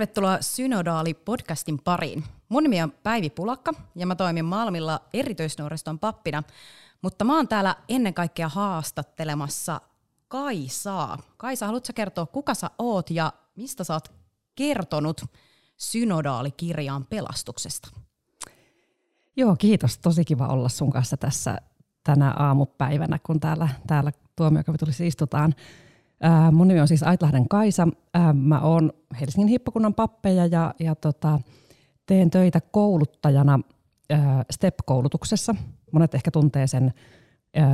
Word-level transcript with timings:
Tervetuloa 0.00 0.38
Synodaali-podcastin 0.40 1.78
pariin. 1.84 2.24
Mun 2.48 2.62
nimi 2.62 2.82
on 2.82 2.92
Päivi 3.02 3.30
Pulakka 3.30 3.72
ja 3.96 4.06
mä 4.06 4.14
toimin 4.14 4.44
Malmilla 4.44 5.00
erityisnuoriston 5.12 5.98
pappina, 5.98 6.42
mutta 7.02 7.24
mä 7.24 7.36
oon 7.36 7.48
täällä 7.48 7.76
ennen 7.88 8.14
kaikkea 8.14 8.48
haastattelemassa 8.48 9.80
Kaisaa. 10.28 11.18
Kaisa, 11.36 11.66
haluatko 11.66 11.92
kertoa, 11.94 12.26
kuka 12.26 12.54
sä 12.54 12.70
oot 12.78 13.10
ja 13.10 13.32
mistä 13.56 13.84
sä 13.84 13.94
oot 13.94 14.12
kertonut 14.54 15.24
Synodaalikirjaan 15.76 17.06
pelastuksesta? 17.06 17.88
Joo, 19.36 19.56
kiitos. 19.56 19.98
Tosi 19.98 20.24
kiva 20.24 20.46
olla 20.46 20.68
sun 20.68 20.90
kanssa 20.90 21.16
tässä 21.16 21.58
tänä 22.04 22.30
aamupäivänä, 22.30 23.18
kun 23.22 23.40
täällä, 23.40 23.68
täällä 23.86 24.12
tuomiokapitulissa 24.36 25.04
istutaan. 25.04 25.54
Ää, 26.22 26.50
mun 26.50 26.68
nimi 26.68 26.80
on 26.80 26.88
siis 26.88 27.02
Aitlahden 27.02 27.48
Kaisa. 27.48 27.88
Ää, 28.14 28.32
mä 28.32 28.60
oon 28.60 28.92
Helsingin 29.20 29.48
hippakunnan 29.48 29.94
pappeja 29.94 30.46
ja, 30.46 30.74
ja 30.80 30.94
tota, 30.94 31.40
teen 32.06 32.30
töitä 32.30 32.60
kouluttajana 32.60 33.60
ää, 34.10 34.44
STEP-koulutuksessa. 34.50 35.54
Monet 35.92 36.14
ehkä 36.14 36.30
tuntee 36.30 36.66
sen 36.66 36.92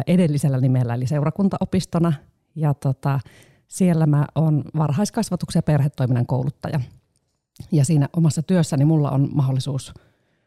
edellisellä 0.07 0.61
nimellä, 0.61 0.95
eli 0.95 1.07
seurakuntaopistona. 1.07 2.13
Ja 2.55 2.75
tota, 2.75 3.21
siellä 3.69 4.07
mä 4.07 4.27
oon 4.35 4.65
varhaiskasvatuksen 4.77 5.59
ja 5.59 5.63
perhetoiminnan 5.63 6.27
kouluttaja. 6.27 6.81
Ja 7.73 7.85
siinä 7.85 8.09
omassa 8.17 8.43
työssäni 8.43 8.85
mulla 8.85 9.11
on 9.11 9.29
mahdollisuus 9.35 9.95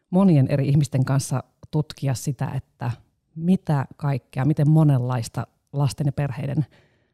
monien 0.10 0.48
eri 0.50 0.68
ihmisten 0.68 1.06
kanssa 1.06 1.44
tutkia 1.72 2.14
sitä, 2.14 2.52
että 2.56 2.92
mitä 3.36 3.86
kaikkea, 3.98 4.46
miten 4.46 4.70
monenlaista 4.70 5.48
lasten 5.74 6.06
ja 6.06 6.12
perheiden 6.12 6.66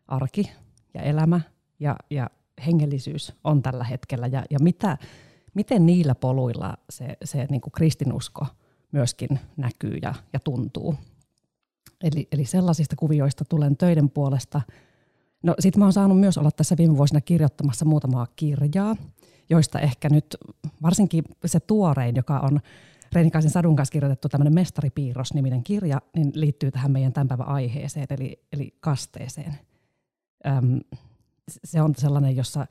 arki 0.08 0.52
ja 0.96 1.02
elämä 1.02 1.42
ja, 1.80 1.96
ja 2.10 2.30
hengellisyys 2.66 3.34
on 3.44 3.62
tällä 3.62 3.84
hetkellä 3.84 4.28
ja, 4.28 4.44
ja 4.50 4.60
mitä, 4.60 4.98
miten 5.54 5.86
niillä 5.86 6.16
poluilla 6.16 6.78
se, 6.90 7.18
se 7.24 7.48
niin 7.50 7.62
kuin 7.62 7.72
kristinusko 7.72 8.46
myöskin 8.92 9.40
näkyy 9.58 9.98
ja, 10.02 10.14
ja 10.34 10.40
tuntuu. 10.40 10.96
Eli, 12.04 12.28
eli 12.32 12.46
sellaisista 12.46 12.96
kuvioista 12.96 13.46
tulen 13.46 13.78
töiden 13.78 14.10
puolesta. 14.10 14.62
No 15.44 15.56
sitten 15.60 15.80
mä 15.80 15.86
oon 15.86 15.94
saanut 15.94 16.20
myös 16.20 16.38
olla 16.38 16.52
tässä 16.52 16.76
viime 16.78 16.98
vuosina 16.98 17.22
kirjoittamassa 17.22 17.86
muutamaa 17.86 18.28
kirjaa, 18.36 18.96
joista 19.50 19.80
ehkä 19.80 20.10
nyt 20.10 20.38
varsinkin 20.82 21.24
se 21.46 21.60
tuorein, 21.60 22.16
joka 22.16 22.40
on 22.40 22.60
Reinikaisen 23.14 23.52
sadun 23.52 23.76
kanssa 23.76 23.92
kirjoitettu 23.92 24.30
tämmöinen 24.30 24.54
Mestaripiirros-niminen 24.54 25.64
kirja, 25.64 26.02
niin 26.16 26.32
liittyy 26.36 26.72
tähän 26.72 26.92
meidän 26.92 27.14
tämän 27.14 27.28
päivän 27.28 27.48
aiheeseen, 27.48 28.08
eli, 28.10 28.40
eli 28.54 28.74
kasteeseen– 28.80 29.56
äm, 30.48 30.80
se 31.64 31.82
on 31.82 31.94
sellainen, 31.98 32.36
jossa, 32.36 32.68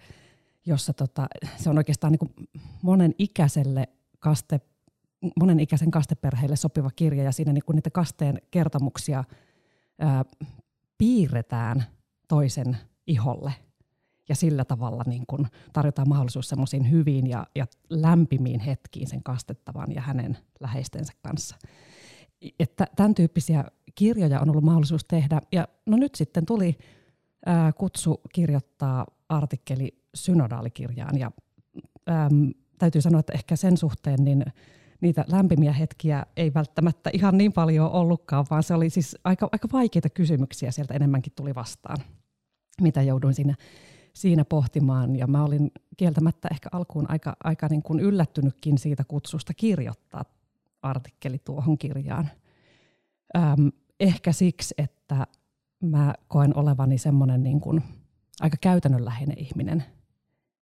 jossa 0.66 0.92
tota, 0.92 1.26
se 1.56 1.70
on 1.70 1.78
oikeastaan 1.78 2.12
niin 2.12 2.48
monen 2.82 3.14
ikäiselle 3.18 3.88
kaste, 4.18 4.60
monen 5.40 5.60
ikäisen 5.60 5.90
kasteperheille 5.90 6.56
sopiva 6.56 6.90
kirja 6.96 7.24
ja 7.24 7.32
siinä 7.32 7.52
niin 7.52 7.62
niitä 7.72 7.90
kasteen 7.90 8.42
kertomuksia 8.50 9.24
ää, 9.98 10.24
piirretään 10.98 11.84
toisen 12.28 12.76
iholle 13.06 13.52
ja 14.28 14.34
sillä 14.34 14.64
tavalla 14.64 15.02
niin 15.06 15.24
kuin 15.26 15.46
tarjotaan 15.72 16.08
mahdollisuus 16.08 16.48
semmoisiin 16.48 16.90
hyviin 16.90 17.26
ja, 17.26 17.46
ja 17.54 17.66
lämpimiin 17.90 18.60
hetkiin 18.60 19.08
sen 19.08 19.22
kastettavan 19.22 19.92
ja 19.94 20.00
hänen 20.00 20.38
läheistensä 20.60 21.12
kanssa. 21.22 21.56
Että 22.58 22.86
tämän 22.96 23.14
tyyppisiä 23.14 23.64
kirjoja 23.94 24.40
on 24.40 24.50
ollut 24.50 24.64
mahdollisuus 24.64 25.04
tehdä. 25.04 25.40
Ja 25.52 25.68
no 25.86 25.96
nyt 25.96 26.14
sitten 26.14 26.46
tuli 26.46 26.78
kutsu 27.76 28.20
kirjoittaa 28.32 29.06
artikkeli 29.28 29.98
synodaalikirjaan 30.14 31.18
ja 31.18 31.30
äm, 32.08 32.50
täytyy 32.78 33.00
sanoa, 33.00 33.20
että 33.20 33.32
ehkä 33.32 33.56
sen 33.56 33.76
suhteen 33.76 34.24
niin 34.24 34.44
niitä 35.00 35.24
lämpimiä 35.28 35.72
hetkiä 35.72 36.26
ei 36.36 36.54
välttämättä 36.54 37.10
ihan 37.12 37.38
niin 37.38 37.52
paljon 37.52 37.90
ollutkaan, 37.90 38.46
vaan 38.50 38.62
se 38.62 38.74
oli 38.74 38.90
siis 38.90 39.16
aika, 39.24 39.48
aika 39.52 39.68
vaikeita 39.72 40.10
kysymyksiä 40.10 40.70
sieltä 40.70 40.94
enemmänkin 40.94 41.32
tuli 41.36 41.54
vastaan, 41.54 41.96
mitä 42.80 43.02
jouduin 43.02 43.34
siinä, 43.34 43.54
siinä 44.14 44.44
pohtimaan. 44.44 45.16
Ja 45.16 45.26
mä 45.26 45.44
olin 45.44 45.70
kieltämättä 45.96 46.48
ehkä 46.52 46.68
alkuun 46.72 47.10
aika, 47.10 47.36
aika 47.44 47.68
niin 47.70 47.82
kuin 47.82 48.00
yllättynytkin 48.00 48.78
siitä 48.78 49.04
kutsusta 49.04 49.54
kirjoittaa 49.54 50.24
artikkeli 50.82 51.38
tuohon 51.38 51.78
kirjaan. 51.78 52.30
Öm, 53.36 53.70
ehkä 54.00 54.32
siksi, 54.32 54.74
että 54.78 55.26
mä 55.80 56.14
koen 56.28 56.56
olevani 56.56 56.98
semmoinen 56.98 57.42
niin 57.42 57.60
kuin 57.60 57.82
aika 58.40 58.56
käytännönläheinen 58.60 59.38
ihminen 59.38 59.84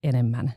enemmän. 0.04 0.54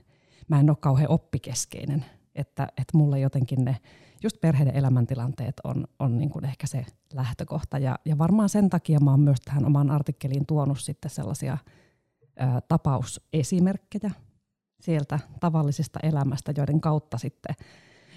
Mä 0.48 0.60
en 0.60 0.70
ole 0.70 0.76
kauhean 0.80 1.10
oppikeskeinen, 1.10 2.04
että, 2.34 2.68
että 2.76 2.96
mulle 2.96 3.20
jotenkin 3.20 3.64
ne 3.64 3.76
just 4.22 4.40
perheiden 4.40 4.76
elämäntilanteet 4.76 5.54
on, 5.64 5.84
on 5.98 6.18
niin 6.18 6.30
kuin 6.30 6.44
ehkä 6.44 6.66
se 6.66 6.86
lähtökohta. 7.14 7.78
Ja, 7.78 7.98
ja 8.04 8.18
varmaan 8.18 8.48
sen 8.48 8.70
takia 8.70 9.00
mä 9.00 9.10
oon 9.10 9.20
myös 9.20 9.40
tähän 9.40 9.66
omaan 9.66 9.90
artikkeliin 9.90 10.46
tuonut 10.46 10.80
sitten 10.80 11.10
sellaisia 11.10 11.52
ä, 12.40 12.60
tapausesimerkkejä 12.68 14.10
sieltä 14.80 15.18
tavallisesta 15.40 15.98
elämästä, 16.02 16.52
joiden 16.56 16.80
kautta 16.80 17.18
sitten 17.18 17.54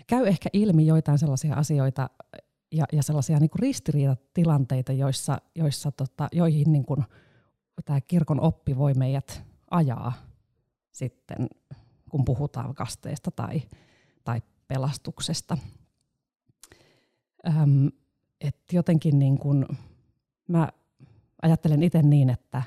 käy 0.07 0.27
ehkä 0.27 0.49
ilmi 0.53 0.85
joitain 0.87 1.17
sellaisia 1.17 1.55
asioita, 1.55 2.09
ja, 2.75 2.85
ja 2.91 3.03
sellaisia 3.03 3.39
niin 3.39 3.49
ristiriitatilanteita, 3.59 4.93
joissa, 4.93 5.41
joissa 5.55 5.91
tota, 5.91 6.27
joihin 6.31 6.71
niin 6.71 6.85
kuin, 6.85 7.03
tämä 7.85 8.01
kirkon 8.01 8.39
oppi 8.39 8.77
voi 8.77 8.93
meidät 8.93 9.43
ajaa 9.71 10.13
sitten, 10.91 11.47
kun 12.09 12.25
puhutaan 12.25 12.75
kasteesta 12.75 13.31
tai, 13.31 13.61
tai 14.23 14.41
pelastuksesta. 14.67 15.57
Öm, 17.47 17.87
et 18.41 18.57
jotenkin 18.71 19.19
niin 19.19 19.37
kuin, 19.37 19.65
mä 20.47 20.69
ajattelen 21.41 21.83
itse 21.83 22.01
niin, 22.01 22.29
että, 22.29 22.63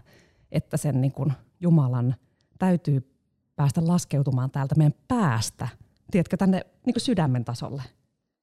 että 0.52 0.76
sen 0.76 1.00
niin 1.00 1.12
kuin 1.12 1.32
Jumalan 1.60 2.14
täytyy 2.58 3.14
päästä 3.56 3.86
laskeutumaan 3.86 4.50
täältä 4.50 4.74
meidän 4.74 4.94
päästä, 5.08 5.68
tiedätkö, 6.10 6.36
tänne 6.36 6.60
niin 6.86 6.94
kuin 6.94 7.02
sydämen 7.02 7.44
tasolle– 7.44 7.82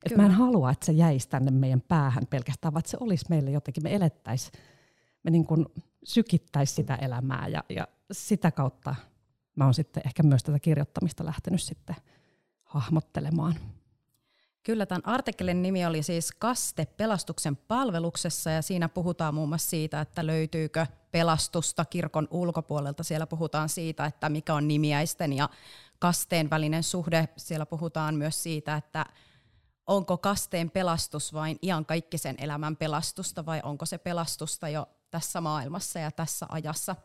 et 0.05 0.17
mä 0.17 0.25
en 0.25 0.31
halua, 0.31 0.71
että 0.71 0.85
se 0.85 0.91
jäisi 0.91 1.29
tänne 1.29 1.51
meidän 1.51 1.81
päähän 1.81 2.27
pelkästään, 2.29 2.73
vaan 2.73 2.79
että 2.79 2.91
se 2.91 2.97
olisi 2.99 3.25
meille 3.29 3.51
jotenkin, 3.51 3.83
me 3.83 3.95
elettäisiin, 3.95 4.53
me 5.23 5.31
niin 5.31 5.45
kuin 5.45 5.65
sykittäisiin 6.03 6.75
sitä 6.75 6.95
elämää 6.95 7.47
ja, 7.47 7.63
ja 7.69 7.87
sitä 8.11 8.51
kautta 8.51 8.95
mä 9.55 9.63
oon 9.63 9.73
sitten 9.73 10.03
ehkä 10.05 10.23
myös 10.23 10.43
tätä 10.43 10.59
kirjoittamista 10.59 11.25
lähtenyt 11.25 11.61
sitten 11.61 11.95
hahmottelemaan. 12.63 13.55
Kyllä, 14.63 14.85
tämän 14.85 15.05
artikkelin 15.05 15.61
nimi 15.61 15.85
oli 15.85 16.03
siis 16.03 16.31
Kaste 16.31 16.85
pelastuksen 16.85 17.55
palveluksessa 17.55 18.51
ja 18.51 18.61
siinä 18.61 18.89
puhutaan 18.89 19.33
muun 19.33 19.49
muassa 19.49 19.69
siitä, 19.69 20.01
että 20.01 20.27
löytyykö 20.27 20.85
pelastusta 21.11 21.85
kirkon 21.85 22.27
ulkopuolelta. 22.31 23.03
Siellä 23.03 23.27
puhutaan 23.27 23.69
siitä, 23.69 24.05
että 24.05 24.29
mikä 24.29 24.53
on 24.53 24.67
nimiäisten 24.67 25.33
ja 25.33 25.49
kasteen 25.99 26.49
välinen 26.49 26.83
suhde. 26.83 27.29
Siellä 27.37 27.65
puhutaan 27.65 28.15
myös 28.15 28.43
siitä, 28.43 28.75
että 28.75 29.05
onko 29.87 30.17
kasteen 30.17 30.71
pelastus 30.71 31.33
vain 31.33 31.59
iankaikkisen 31.61 32.35
elämän 32.37 32.75
pelastusta 32.75 33.45
vai 33.45 33.61
onko 33.63 33.85
se 33.85 33.97
pelastusta 33.97 34.69
jo 34.69 34.87
tässä 35.11 35.41
maailmassa 35.41 35.99
ja 35.99 36.11
tässä 36.11 36.45
ajassa. 36.49 36.95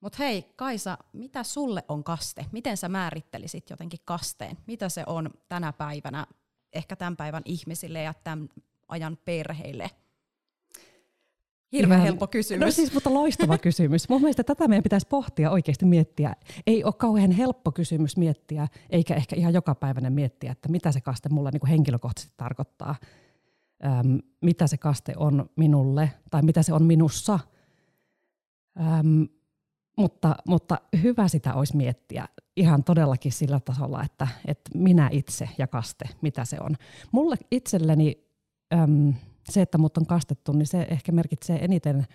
Mutta 0.00 0.18
hei 0.18 0.52
Kaisa, 0.56 0.98
mitä 1.12 1.42
sulle 1.42 1.84
on 1.88 2.04
kaste? 2.04 2.46
Miten 2.52 2.76
sä 2.76 2.88
määrittelisit 2.88 3.70
jotenkin 3.70 4.00
kasteen? 4.04 4.58
Mitä 4.66 4.88
se 4.88 5.02
on 5.06 5.30
tänä 5.48 5.72
päivänä, 5.72 6.26
ehkä 6.72 6.96
tämän 6.96 7.16
päivän 7.16 7.42
ihmisille 7.44 8.02
ja 8.02 8.14
tämän 8.14 8.48
ajan 8.88 9.18
perheille? 9.24 9.90
Hirveän 11.72 11.98
Ihan, 11.98 12.06
helppo 12.06 12.26
kysymys. 12.26 12.66
No 12.66 12.70
siis, 12.70 12.94
mutta 12.94 13.14
loistava 13.14 13.58
kysymys. 13.68 14.08
Mun 14.08 14.20
mielestä 14.20 14.44
tätä 14.44 14.68
meidän 14.68 14.82
pitäisi 14.82 15.06
pohtia 15.08 15.50
oikeasti 15.50 15.84
miettiä. 15.84 16.36
Ei 16.66 16.84
ole 16.84 16.92
kauhean 16.92 17.30
helppo 17.30 17.72
kysymys 17.72 18.16
miettiä, 18.16 18.68
eikä 18.90 19.14
ehkä 19.14 19.36
ihan 19.36 19.54
jokapäiväinen 19.54 20.12
miettiä, 20.12 20.52
että 20.52 20.68
mitä 20.68 20.92
se 20.92 21.00
kaste 21.00 21.28
mulle 21.28 21.50
niin 21.50 21.60
kuin 21.60 21.70
henkilökohtaisesti 21.70 22.34
tarkoittaa. 22.36 22.94
Öm, 23.84 24.18
mitä 24.40 24.66
se 24.66 24.76
kaste 24.76 25.12
on 25.16 25.50
minulle 25.56 26.10
tai 26.30 26.42
mitä 26.42 26.62
se 26.62 26.72
on 26.72 26.82
minussa. 26.82 27.38
Öm, 28.80 29.28
mutta, 29.96 30.36
mutta 30.48 30.78
hyvä 31.02 31.28
sitä 31.28 31.54
olisi 31.54 31.76
miettiä 31.76 32.28
ihan 32.56 32.84
todellakin 32.84 33.32
sillä 33.32 33.60
tasolla, 33.60 34.02
että, 34.04 34.28
että 34.46 34.70
minä 34.74 35.08
itse 35.12 35.48
ja 35.58 35.66
kaste, 35.66 36.04
mitä 36.22 36.44
se 36.44 36.56
on. 36.60 36.76
Mulle 37.12 37.36
itselleni 37.50 38.24
äm, 38.74 39.14
se, 39.50 39.62
että 39.62 39.78
mut 39.78 39.96
on 39.96 40.06
kastettu, 40.06 40.52
niin 40.52 40.66
se 40.66 40.86
ehkä 40.90 41.12
merkitsee 41.12 41.64
eniten 41.64 42.06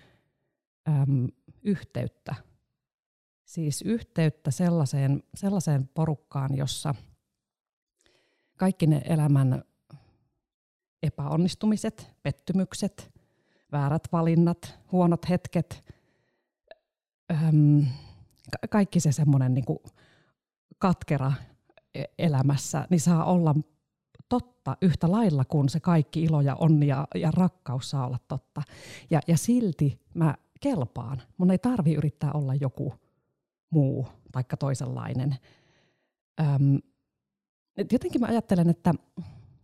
äm, 0.88 1.28
yhteyttä. 1.62 2.34
Siis 3.44 3.82
yhteyttä 3.82 4.50
sellaiseen, 4.50 5.22
sellaiseen 5.34 5.88
porukkaan, 5.94 6.56
jossa 6.56 6.94
kaikki 8.56 8.86
ne 8.86 9.02
elämän 9.04 9.64
epäonnistumiset, 11.02 12.10
pettymykset, 12.22 13.10
väärät 13.72 14.08
valinnat, 14.12 14.78
huonot 14.92 15.28
hetket, 15.28 15.84
äm, 17.32 17.86
kaikki 18.70 19.00
se 19.00 19.12
semmoinen 19.12 19.54
niin 19.54 19.64
katkera 20.78 21.32
e-, 21.94 22.04
elämässä, 22.18 22.86
niin 22.90 23.00
saa 23.00 23.24
olla 23.24 23.54
totta 24.28 24.76
yhtä 24.82 25.10
lailla 25.10 25.44
kuin 25.44 25.68
se 25.68 25.80
kaikki 25.80 26.22
ilo 26.22 26.40
ja 26.40 26.54
onni 26.54 26.86
ja, 26.86 27.06
ja 27.14 27.30
rakkaus 27.30 27.90
saa 27.90 28.06
olla 28.06 28.18
totta. 28.28 28.62
Ja, 29.10 29.20
ja 29.26 29.36
silti 29.36 30.00
mä 30.14 30.34
kelpaan. 30.60 31.22
Mun 31.38 31.50
ei 31.50 31.58
tarvi 31.58 31.94
yrittää 31.94 32.32
olla 32.32 32.54
joku 32.54 32.94
muu 33.70 34.06
taikka 34.32 34.56
toisenlainen. 34.56 35.36
Öm, 36.40 36.78
jotenkin 37.92 38.20
mä 38.20 38.26
ajattelen, 38.26 38.70
että, 38.70 38.94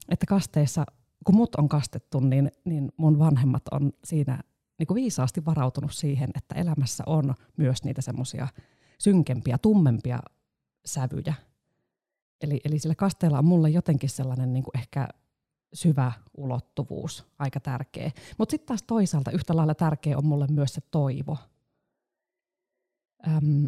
että 0.09 0.27
kasteissa, 0.29 0.87
kun 1.25 1.35
mut 1.35 1.55
on 1.55 1.69
kastettu, 1.69 2.21
niin, 2.21 2.53
niin 2.65 2.93
mun 2.97 3.19
vanhemmat 3.19 3.63
on 3.71 3.93
siinä 4.05 4.41
niin 4.79 4.87
kuin 4.87 4.95
viisaasti 4.95 5.45
varautunut 5.45 5.93
siihen, 5.93 6.31
että 6.35 6.55
elämässä 6.55 7.05
on 7.07 7.35
myös 7.57 7.85
niitä 7.85 8.03
semmoisia 8.03 8.49
synkempiä, 8.99 9.59
tummempia 9.59 10.21
sävyjä. 10.87 11.35
Eli, 12.41 12.61
eli 12.65 12.79
sillä 12.79 12.95
kasteella 12.95 13.39
on 13.39 13.45
mulle 13.45 13.71
jotenkin 13.71 14.11
sellainen 14.11 14.53
niin 14.53 14.65
kuin 14.65 14.79
ehkä 14.79 15.09
syvä 15.75 16.13
ulottuvuus, 16.37 17.27
aika 17.39 17.61
tärkeä. 17.61 18.11
Mutta 18.39 18.51
sitten 18.51 18.67
taas 18.67 18.83
toisaalta 18.83 19.31
yhtä 19.31 19.57
lailla 19.57 19.75
tärkeä 19.75 20.19
on 20.19 20.27
mulle 20.27 20.47
myös 20.51 20.75
se 20.75 20.81
toivo. 20.91 21.39
Öm, 23.29 23.67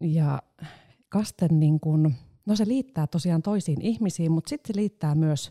ja 0.00 0.42
kasten, 1.08 1.60
niin 1.60 1.80
kun, 1.80 2.14
no 2.46 2.56
se 2.56 2.66
liittää 2.68 3.06
tosiaan 3.06 3.42
toisiin 3.42 3.80
ihmisiin, 3.80 4.32
mutta 4.32 4.48
sitten 4.48 4.74
se 4.74 4.80
liittää 4.80 5.14
myös, 5.14 5.50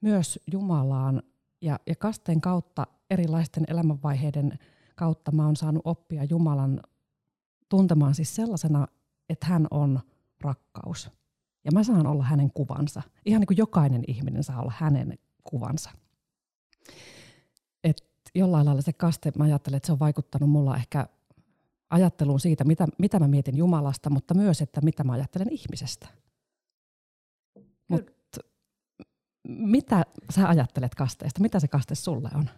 myös 0.00 0.38
Jumalaan. 0.52 1.22
Ja, 1.60 1.80
ja 1.86 1.96
kasteen 1.96 2.40
kautta, 2.40 2.86
erilaisten 3.10 3.64
elämänvaiheiden 3.68 4.58
kautta 4.96 5.32
mä 5.32 5.46
oon 5.46 5.56
saanut 5.56 5.82
oppia 5.84 6.24
Jumalan 6.24 6.80
tuntemaan 7.68 8.14
siis 8.14 8.34
sellaisena, 8.34 8.86
että 9.28 9.46
hän 9.46 9.66
on 9.70 10.00
rakkaus. 10.40 11.10
Ja 11.64 11.72
mä 11.72 11.84
saan 11.84 12.06
olla 12.06 12.24
hänen 12.24 12.50
kuvansa. 12.50 13.02
Ihan 13.24 13.40
niin 13.40 13.46
kuin 13.46 13.56
jokainen 13.56 14.04
ihminen 14.08 14.44
saa 14.44 14.60
olla 14.60 14.72
hänen 14.76 15.18
kuvansa. 15.44 15.90
Et 17.84 18.02
jollain 18.34 18.66
lailla 18.66 18.82
se 18.82 18.92
kaste, 18.92 19.32
mä 19.38 19.44
ajattelen, 19.44 19.76
että 19.76 19.86
se 19.86 19.92
on 19.92 19.98
vaikuttanut 19.98 20.50
mulla 20.50 20.76
ehkä 20.76 21.06
ajatteluun 21.90 22.40
siitä, 22.40 22.64
mitä, 22.64 22.86
mitä 22.98 23.18
mä 23.18 23.28
mietin 23.28 23.56
Jumalasta, 23.56 24.10
mutta 24.10 24.34
myös, 24.34 24.62
että 24.62 24.80
mitä 24.80 25.04
mä 25.04 25.12
ajattelen 25.12 25.52
ihmisestä. 25.52 26.08
Mut, 27.88 28.10
mitä 29.48 30.04
sä 30.30 30.48
ajattelet 30.48 30.94
kasteesta? 30.94 31.42
Mitä 31.42 31.60
se 31.60 31.68
kaste 31.68 31.94
sulle 31.94 32.30
on? 32.34 32.50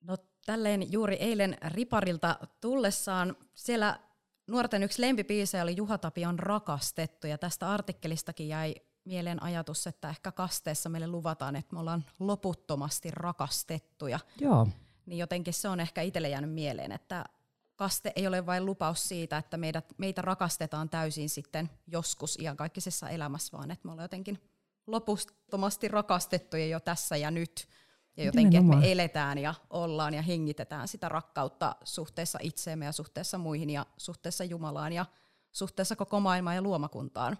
No 0.00 0.16
tälleen 0.46 0.92
juuri 0.92 1.16
eilen 1.16 1.56
Riparilta 1.68 2.38
tullessaan 2.60 3.36
siellä 3.54 4.00
nuorten 4.46 4.82
yksi 4.82 5.02
lempipiisejä 5.02 5.62
oli 5.62 5.76
Juha 5.76 5.98
Tapion 5.98 6.38
Rakastettu, 6.38 7.26
ja 7.26 7.38
tästä 7.38 7.70
artikkelistakin 7.70 8.48
jäi 8.48 8.74
mieleen 9.04 9.42
ajatus, 9.42 9.86
että 9.86 10.08
ehkä 10.08 10.32
kasteessa 10.32 10.88
meille 10.88 11.06
luvataan, 11.06 11.56
että 11.56 11.74
me 11.74 11.80
ollaan 11.80 12.04
loputtomasti 12.18 13.10
rakastettuja. 13.10 14.18
Joo. 14.40 14.68
Niin 15.06 15.18
jotenkin 15.18 15.54
se 15.54 15.68
on 15.68 15.80
ehkä 15.80 16.02
itselle 16.02 16.28
jäänyt 16.28 16.52
mieleen, 16.52 16.92
että 16.92 17.24
kaste 17.76 18.12
ei 18.16 18.26
ole 18.26 18.46
vain 18.46 18.66
lupaus 18.66 19.08
siitä, 19.08 19.38
että 19.38 19.56
meidät, 19.56 19.92
meitä 19.98 20.22
rakastetaan 20.22 20.88
täysin 20.88 21.28
sitten 21.28 21.70
joskus 21.86 22.38
iankaikkisessa 22.38 23.08
elämässä, 23.08 23.56
vaan 23.56 23.70
että 23.70 23.88
me 23.88 23.92
ollaan 23.92 24.04
jotenkin 24.04 24.38
loputtomasti 24.86 25.88
rakastettuja 25.88 26.66
jo 26.66 26.80
tässä 26.80 27.16
ja 27.16 27.30
nyt. 27.30 27.68
Ja 28.16 28.24
jotenkin, 28.24 28.60
että 28.60 28.76
me 28.76 28.92
eletään 28.92 29.38
ja 29.38 29.54
ollaan 29.70 30.14
ja 30.14 30.22
hengitetään 30.22 30.88
sitä 30.88 31.08
rakkautta 31.08 31.76
suhteessa 31.84 32.38
itseemme 32.42 32.84
ja 32.84 32.92
suhteessa 32.92 33.38
muihin 33.38 33.70
ja 33.70 33.86
suhteessa 33.96 34.44
Jumalaan 34.44 34.92
ja 34.92 35.06
suhteessa 35.52 35.96
koko 35.96 36.20
maailmaan 36.20 36.56
ja 36.56 36.62
luomakuntaan. 36.62 37.38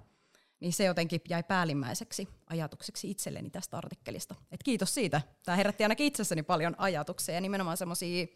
Niin 0.61 0.73
se 0.73 0.85
jotenkin 0.85 1.21
jäi 1.29 1.43
päällimmäiseksi 1.43 2.29
ajatukseksi 2.47 3.11
itselleni 3.11 3.51
tästä 3.51 3.79
artikkelista. 3.79 4.35
Et 4.53 4.63
kiitos 4.63 4.95
siitä. 4.95 5.23
Tämä 5.45 5.57
herätti 5.57 5.85
ainakin 5.85 6.07
itsessäni 6.07 6.43
paljon 6.43 6.75
ajatuksia 6.79 7.35
ja 7.35 7.41
nimenomaan 7.41 7.77
semmoisia, 7.77 8.27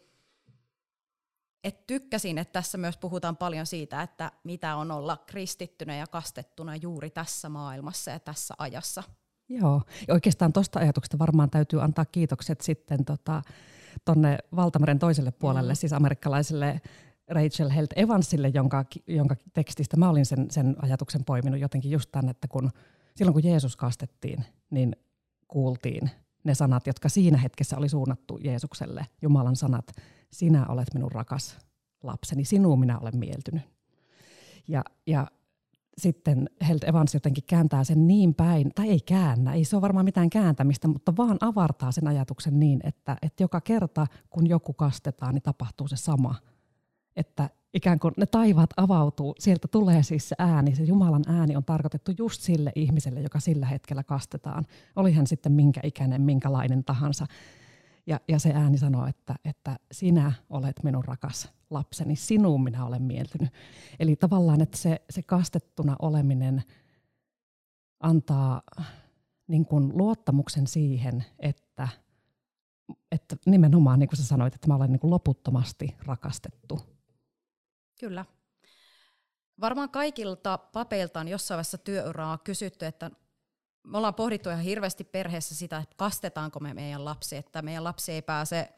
että 1.63 1.83
tykkäsin, 1.87 2.37
että 2.37 2.51
tässä 2.51 2.77
myös 2.77 2.97
puhutaan 2.97 3.37
paljon 3.37 3.65
siitä, 3.65 4.01
että 4.01 4.31
mitä 4.43 4.75
on 4.75 4.91
olla 4.91 5.17
kristittynä 5.17 5.95
ja 5.95 6.07
kastettuna 6.07 6.75
juuri 6.75 7.09
tässä 7.09 7.49
maailmassa 7.49 8.11
ja 8.11 8.19
tässä 8.19 8.53
ajassa– 8.57 9.03
Joo, 9.59 9.81
ja 10.07 10.13
oikeastaan 10.13 10.53
tuosta 10.53 10.79
ajatuksesta 10.79 11.19
varmaan 11.19 11.49
täytyy 11.49 11.81
antaa 11.81 12.05
kiitokset 12.05 12.61
sitten 12.61 13.05
tota, 13.05 13.41
tuonne 14.05 14.37
Valtameren 14.55 14.99
toiselle 14.99 15.31
puolelle, 15.31 15.73
mm. 15.73 15.75
siis 15.75 15.93
amerikkalaiselle 15.93 16.81
Rachel 17.29 17.69
Helt 17.69 17.93
Evansille, 17.95 18.47
jonka, 18.53 18.85
jonka 19.07 19.35
tekstistä 19.53 19.97
mä 19.97 20.09
olin 20.09 20.25
sen, 20.25 20.51
sen 20.51 20.75
ajatuksen 20.81 21.25
poiminut 21.25 21.59
jotenkin 21.59 21.91
just 21.91 22.11
tämän, 22.11 22.29
että 22.29 22.47
kun, 22.47 22.69
silloin 23.15 23.33
kun 23.33 23.43
Jeesus 23.43 23.75
kastettiin, 23.75 24.45
niin 24.69 24.95
kuultiin 25.47 26.09
ne 26.43 26.53
sanat, 26.53 26.87
jotka 26.87 27.09
siinä 27.09 27.37
hetkessä 27.37 27.77
oli 27.77 27.89
suunnattu 27.89 28.39
Jeesukselle, 28.43 29.05
Jumalan 29.21 29.55
sanat, 29.55 29.91
sinä 30.31 30.65
olet 30.65 30.93
minun 30.93 31.11
rakas 31.11 31.57
lapseni, 32.03 32.45
sinuun 32.45 32.79
minä 32.79 32.99
olen 32.99 33.17
mieltynyt. 33.17 33.63
Ja, 34.67 34.83
ja 35.07 35.27
sitten 36.01 36.49
Helt 36.67 36.83
Evans 36.83 37.13
jotenkin 37.13 37.43
kääntää 37.47 37.83
sen 37.83 38.07
niin 38.07 38.33
päin, 38.33 38.71
tai 38.75 38.89
ei 38.89 38.99
käännä, 38.99 39.53
ei 39.53 39.63
se 39.63 39.75
ole 39.75 39.81
varmaan 39.81 40.05
mitään 40.05 40.29
kääntämistä, 40.29 40.87
mutta 40.87 41.17
vaan 41.17 41.37
avartaa 41.41 41.91
sen 41.91 42.07
ajatuksen 42.07 42.59
niin, 42.59 42.79
että, 42.83 43.17
että 43.21 43.43
joka 43.43 43.61
kerta 43.61 44.07
kun 44.29 44.47
joku 44.47 44.73
kastetaan, 44.73 45.33
niin 45.33 45.41
tapahtuu 45.41 45.87
se 45.87 45.95
sama. 45.95 46.35
Että 47.15 47.49
ikään 47.73 47.99
kuin 47.99 48.13
ne 48.17 48.25
taivaat 48.25 48.69
avautuu, 48.77 49.35
sieltä 49.39 49.67
tulee 49.67 50.03
siis 50.03 50.29
se 50.29 50.35
ääni, 50.39 50.75
se 50.75 50.83
Jumalan 50.83 51.23
ääni 51.27 51.55
on 51.55 51.65
tarkoitettu 51.65 52.11
just 52.17 52.41
sille 52.41 52.71
ihmiselle, 52.75 53.21
joka 53.21 53.39
sillä 53.39 53.65
hetkellä 53.65 54.03
kastetaan. 54.03 54.65
Oli 54.95 55.13
hän 55.13 55.27
sitten 55.27 55.51
minkä 55.51 55.81
ikäinen, 55.83 56.21
minkälainen 56.21 56.83
tahansa. 56.83 57.25
Ja, 58.07 58.19
ja 58.27 58.39
se 58.39 58.51
ääni 58.53 58.77
sanoo, 58.77 59.05
että, 59.05 59.35
että 59.45 59.79
sinä 59.91 60.31
olet 60.49 60.83
minun 60.83 61.05
rakas 61.05 61.60
lapseni, 61.71 62.15
sinuun 62.15 62.63
minä 62.63 62.85
olen 62.85 63.03
mieltynyt. 63.03 63.49
Eli 63.99 64.15
tavallaan, 64.15 64.61
että 64.61 64.77
se, 64.77 65.01
se 65.09 65.21
kastettuna 65.21 65.95
oleminen 66.01 66.63
antaa 67.99 68.61
niin 69.47 69.65
kuin 69.65 69.97
luottamuksen 69.97 70.67
siihen, 70.67 71.25
että, 71.39 71.87
että 73.11 73.35
nimenomaan 73.45 73.99
niin 73.99 74.09
kuin 74.09 74.17
sä 74.17 74.25
sanoit, 74.25 74.55
että 74.55 74.67
mä 74.67 74.75
olen 74.75 74.91
niin 74.91 74.99
kuin 74.99 75.11
loputtomasti 75.11 75.95
rakastettu. 76.05 76.79
Kyllä. 77.99 78.25
Varmaan 79.61 79.89
kaikilta 79.89 80.57
papeilta 80.57 81.19
on 81.19 81.27
jossain 81.27 81.55
vaiheessa 81.55 81.77
työuraa 81.77 82.37
kysytty, 82.37 82.85
että 82.85 83.11
me 83.87 83.97
ollaan 83.97 84.15
pohdittu 84.15 84.49
ihan 84.49 84.61
hirveästi 84.61 85.03
perheessä 85.03 85.55
sitä, 85.55 85.77
että 85.77 85.95
kastetaanko 85.97 86.59
me 86.59 86.73
meidän 86.73 87.05
lapsi, 87.05 87.35
että 87.35 87.61
meidän 87.61 87.83
lapsi 87.83 88.11
ei 88.11 88.21
pääse, 88.21 88.69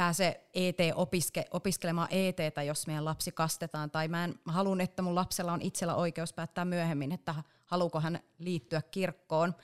pääse 0.00 0.40
ET 0.54 0.78
opiske, 0.94 1.44
opiskelemaan 1.50 2.08
ETtä, 2.10 2.62
jos 2.62 2.86
meidän 2.86 3.04
lapsi 3.04 3.32
kastetaan, 3.32 3.90
tai 3.90 4.08
mä, 4.08 4.24
en, 4.24 4.34
mä 4.46 4.52
haluan, 4.52 4.80
että 4.80 5.02
mun 5.02 5.14
lapsella 5.14 5.52
on 5.52 5.62
itsellä 5.62 5.94
oikeus 5.94 6.32
päättää 6.32 6.64
myöhemmin, 6.64 7.12
että 7.12 7.34
haluuko 7.64 8.00
hän 8.00 8.20
liittyä 8.38 8.82
kirkkoon. 8.90 9.54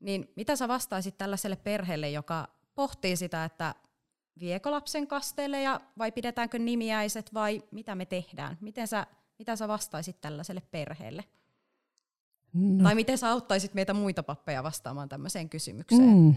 Niin 0.00 0.32
mitä 0.36 0.56
sä 0.56 0.68
vastaisit 0.68 1.18
tällaiselle 1.18 1.56
perheelle, 1.56 2.10
joka 2.10 2.48
pohtii 2.74 3.16
sitä, 3.16 3.44
että 3.44 3.74
viekö 4.40 4.70
lapsen 4.70 5.06
kasteelle 5.06 5.62
ja 5.62 5.80
vai 5.98 6.12
pidetäänkö 6.12 6.58
nimiäiset 6.58 7.34
vai 7.34 7.62
mitä 7.70 7.94
me 7.94 8.06
tehdään? 8.06 8.58
Miten 8.60 8.88
sä, 8.88 9.06
mitä 9.38 9.56
sä 9.56 9.68
vastaisit 9.68 10.20
tällaiselle 10.20 10.62
perheelle? 10.70 11.24
No. 12.52 12.84
Tai 12.84 12.94
miten 12.94 13.18
sä 13.18 13.30
auttaisit 13.30 13.74
meitä 13.74 13.94
muita 13.94 14.22
pappeja 14.22 14.62
vastaamaan 14.62 15.08
tämmöiseen 15.08 15.48
kysymykseen? 15.48 16.16
Mm. 16.16 16.34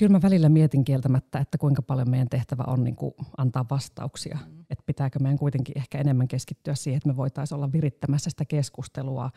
Kyllä 0.00 0.12
mä 0.12 0.22
välillä 0.22 0.48
mietin 0.48 0.84
kieltämättä, 0.84 1.38
että 1.38 1.58
kuinka 1.58 1.82
paljon 1.82 2.10
meidän 2.10 2.28
tehtävä 2.28 2.64
on 2.66 2.84
niin 2.84 2.96
kuin 2.96 3.14
antaa 3.36 3.64
vastauksia. 3.70 4.38
Mm. 4.46 4.60
Että 4.70 4.84
pitääkö 4.86 5.18
meidän 5.18 5.38
kuitenkin 5.38 5.78
ehkä 5.78 5.98
enemmän 5.98 6.28
keskittyä 6.28 6.74
siihen, 6.74 6.96
että 6.96 7.08
me 7.08 7.16
voitaisiin 7.16 7.56
olla 7.56 7.72
virittämässä 7.72 8.30
sitä 8.30 8.44
keskustelua 8.44 9.30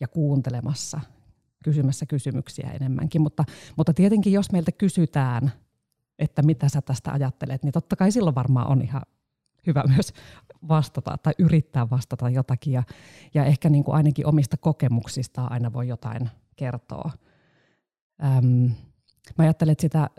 ja 0.00 0.08
kuuntelemassa, 0.08 1.00
kysymässä 1.64 2.06
kysymyksiä 2.06 2.70
enemmänkin. 2.70 3.22
Mutta, 3.22 3.44
mutta 3.76 3.94
tietenkin 3.94 4.32
jos 4.32 4.52
meiltä 4.52 4.72
kysytään, 4.72 5.52
että 6.18 6.42
mitä 6.42 6.68
sä 6.68 6.82
tästä 6.82 7.12
ajattelet, 7.12 7.62
niin 7.62 7.72
totta 7.72 7.96
kai 7.96 8.12
silloin 8.12 8.34
varmaan 8.34 8.68
on 8.68 8.82
ihan 8.82 9.02
hyvä 9.66 9.84
myös 9.88 10.12
vastata 10.68 11.18
tai 11.22 11.32
yrittää 11.38 11.90
vastata 11.90 12.30
jotakin. 12.30 12.72
Ja, 12.72 12.82
ja 13.34 13.44
ehkä 13.44 13.68
niin 13.68 13.84
kuin 13.84 13.94
ainakin 13.94 14.26
omista 14.26 14.56
kokemuksista 14.56 15.44
aina 15.44 15.72
voi 15.72 15.88
jotain 15.88 16.30
kertoa. 16.56 17.10
Öm, 18.24 18.70
mä 19.38 19.44
ajattelen 19.44 19.72
että 19.72 19.82
sitä, 19.82 20.10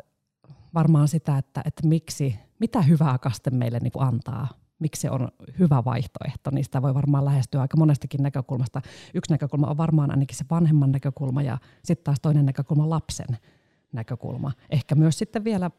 varmaan 0.73 1.07
sitä, 1.07 1.37
että, 1.37 1.61
että 1.65 1.87
miksi, 1.87 2.39
mitä 2.59 2.81
hyvää 2.81 3.17
kaste 3.17 3.49
meille 3.49 3.79
niin 3.79 3.91
kuin 3.91 4.07
antaa 4.07 4.47
miksi 4.81 5.01
se 5.01 5.11
on 5.11 5.27
hyvä 5.59 5.85
vaihtoehto, 5.85 6.51
niin 6.51 6.63
sitä 6.63 6.81
voi 6.81 6.93
varmaan 6.93 7.25
lähestyä 7.25 7.61
aika 7.61 7.77
monestakin 7.77 8.23
näkökulmasta. 8.23 8.81
Yksi 9.13 9.33
näkökulma 9.33 9.67
on 9.67 9.77
varmaan 9.77 10.11
ainakin 10.11 10.37
se 10.37 10.45
vanhemman 10.51 10.91
näkökulma 10.91 11.41
ja 11.41 11.57
sitten 11.83 12.03
taas 12.03 12.19
toinen 12.21 12.45
näkökulma 12.45 12.89
lapsen 12.89 13.37
näkökulma. 13.93 14.51
Ehkä 14.69 14.95
myös 14.95 15.17
sitten 15.17 15.43
vielä 15.43 15.71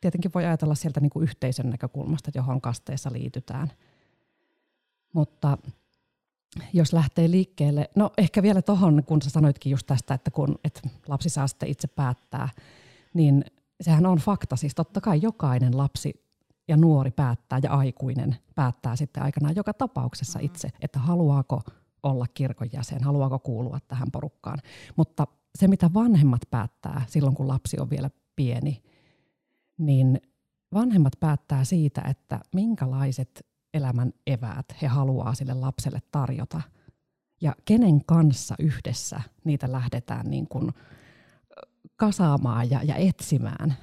tietenkin 0.00 0.30
voi 0.34 0.44
ajatella 0.44 0.74
sieltä 0.74 1.00
niin 1.00 1.10
kuin 1.10 1.22
yhteisön 1.22 1.70
näkökulmasta, 1.70 2.30
johon 2.34 2.60
kasteessa 2.60 3.12
liitytään. 3.12 3.72
Mutta 5.12 5.58
jos 6.72 6.92
lähtee 6.92 7.30
liikkeelle, 7.30 7.90
no 7.96 8.10
ehkä 8.18 8.42
vielä 8.42 8.62
tuohon, 8.62 9.02
kun 9.06 9.22
sä 9.22 9.30
sanoitkin 9.30 9.70
just 9.70 9.86
tästä, 9.86 10.14
että 10.14 10.30
kun 10.30 10.58
et 10.64 10.80
lapsi 11.08 11.28
saa 11.28 11.46
sitten 11.46 11.68
itse 11.68 11.88
päättää, 11.88 12.48
niin 13.14 13.44
sehän 13.80 14.06
on 14.06 14.18
fakta. 14.18 14.56
Siis 14.56 14.74
totta 14.74 15.00
kai 15.00 15.18
jokainen 15.22 15.76
lapsi 15.76 16.26
ja 16.68 16.76
nuori 16.76 17.10
päättää 17.10 17.60
ja 17.62 17.72
aikuinen 17.72 18.36
päättää 18.54 18.96
sitten 18.96 19.22
aikanaan 19.22 19.56
joka 19.56 19.74
tapauksessa 19.74 20.38
mm-hmm. 20.38 20.46
itse, 20.46 20.68
että 20.80 20.98
haluaako 20.98 21.62
olla 22.02 22.26
kirkon 22.34 22.68
jäsen, 22.72 23.04
haluaako 23.04 23.38
kuulua 23.38 23.78
tähän 23.88 24.08
porukkaan. 24.12 24.58
Mutta 24.96 25.26
se, 25.58 25.68
mitä 25.68 25.90
vanhemmat 25.94 26.42
päättää 26.50 27.02
silloin, 27.08 27.36
kun 27.36 27.48
lapsi 27.48 27.80
on 27.80 27.90
vielä 27.90 28.10
pieni, 28.36 28.82
niin 29.78 30.20
vanhemmat 30.74 31.12
päättää 31.20 31.64
siitä, 31.64 32.02
että 32.10 32.40
minkälaiset 32.54 33.46
elämän 33.74 34.12
eväät 34.26 34.66
he 34.82 34.86
haluaa 34.86 35.34
sille 35.34 35.54
lapselle 35.54 36.00
tarjota. 36.12 36.60
Ja 37.40 37.54
kenen 37.64 38.04
kanssa 38.04 38.54
yhdessä 38.58 39.20
niitä 39.44 39.72
lähdetään 39.72 40.26
niin 40.30 40.48
kuin 40.48 40.72
kasaamaan 41.96 42.70
ja, 42.70 42.82
ja 42.82 42.96
etsimään. 42.96 43.74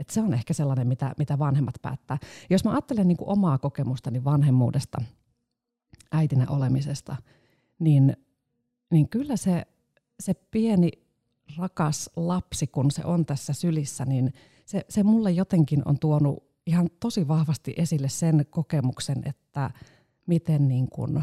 Et 0.00 0.10
se 0.10 0.20
on 0.20 0.34
ehkä 0.34 0.54
sellainen, 0.54 0.88
mitä, 0.88 1.14
mitä 1.18 1.38
vanhemmat 1.38 1.74
päättää. 1.82 2.18
Jos 2.50 2.64
mä 2.64 2.70
ajattelen 2.70 3.08
niin 3.08 3.16
kuin 3.16 3.28
omaa 3.28 3.58
kokemustani 3.58 4.24
vanhemmuudesta, 4.24 4.98
äitinä 6.12 6.46
olemisesta, 6.48 7.16
niin, 7.78 8.16
niin 8.90 9.08
kyllä 9.08 9.36
se, 9.36 9.66
se 10.20 10.34
pieni 10.34 10.90
rakas 11.56 12.10
lapsi, 12.16 12.66
kun 12.66 12.90
se 12.90 13.04
on 13.04 13.26
tässä 13.26 13.52
sylissä, 13.52 14.04
niin 14.04 14.32
se, 14.66 14.84
se 14.88 15.02
mulle 15.02 15.30
jotenkin 15.30 15.82
on 15.84 15.98
tuonut 15.98 16.43
ihan 16.66 16.90
tosi 17.00 17.28
vahvasti 17.28 17.74
esille 17.76 18.08
sen 18.08 18.46
kokemuksen, 18.50 19.22
että 19.26 19.70
miten 20.26 20.68
niin 20.68 20.88
kuin 20.88 21.22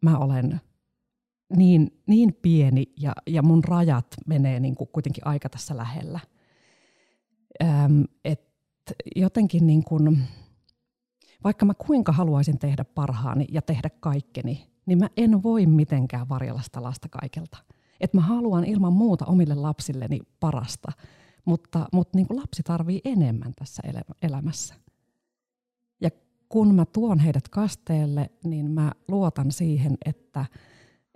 mä 0.00 0.18
olen 0.18 0.60
niin, 1.56 2.02
niin 2.06 2.34
pieni 2.42 2.92
ja, 3.00 3.12
ja 3.26 3.42
mun 3.42 3.64
rajat 3.64 4.06
menee 4.26 4.60
niin 4.60 4.74
kuin 4.74 4.88
kuitenkin 4.92 5.26
aika 5.26 5.48
tässä 5.48 5.76
lähellä– 5.76 6.20
ähm, 7.62 8.02
että 8.24 8.94
jotenkin 9.16 9.66
niin 9.66 9.84
kun, 9.84 10.18
vaikka 11.44 11.66
mä 11.66 11.74
kuinka 11.74 12.12
haluaisin 12.12 12.58
tehdä 12.58 12.84
parhaani 12.84 13.46
ja 13.52 13.62
tehdä 13.62 13.90
kaikkeni, 14.00 14.70
niin 14.86 14.98
mä 14.98 15.08
en 15.16 15.42
voi 15.42 15.66
mitenkään 15.66 16.28
varjella 16.28 16.62
sitä 16.62 16.82
lasta 16.82 17.08
kaikelta. 17.08 17.58
Et 18.00 18.14
mä 18.14 18.20
haluan 18.20 18.64
ilman 18.64 18.92
muuta 18.92 19.24
omille 19.24 19.54
lapsilleni 19.54 20.20
parasta, 20.40 20.92
mutta, 21.48 21.88
mutta 21.92 22.18
niin 22.18 22.26
kuin 22.26 22.40
lapsi 22.40 22.62
tarvii 22.62 23.00
enemmän 23.04 23.52
tässä 23.58 23.82
elämässä. 24.22 24.74
Ja 26.00 26.10
kun 26.48 26.74
mä 26.74 26.84
tuon 26.84 27.18
heidät 27.18 27.48
kasteelle, 27.48 28.30
niin 28.44 28.70
mä 28.70 28.92
luotan 29.08 29.52
siihen, 29.52 29.96
että, 30.04 30.46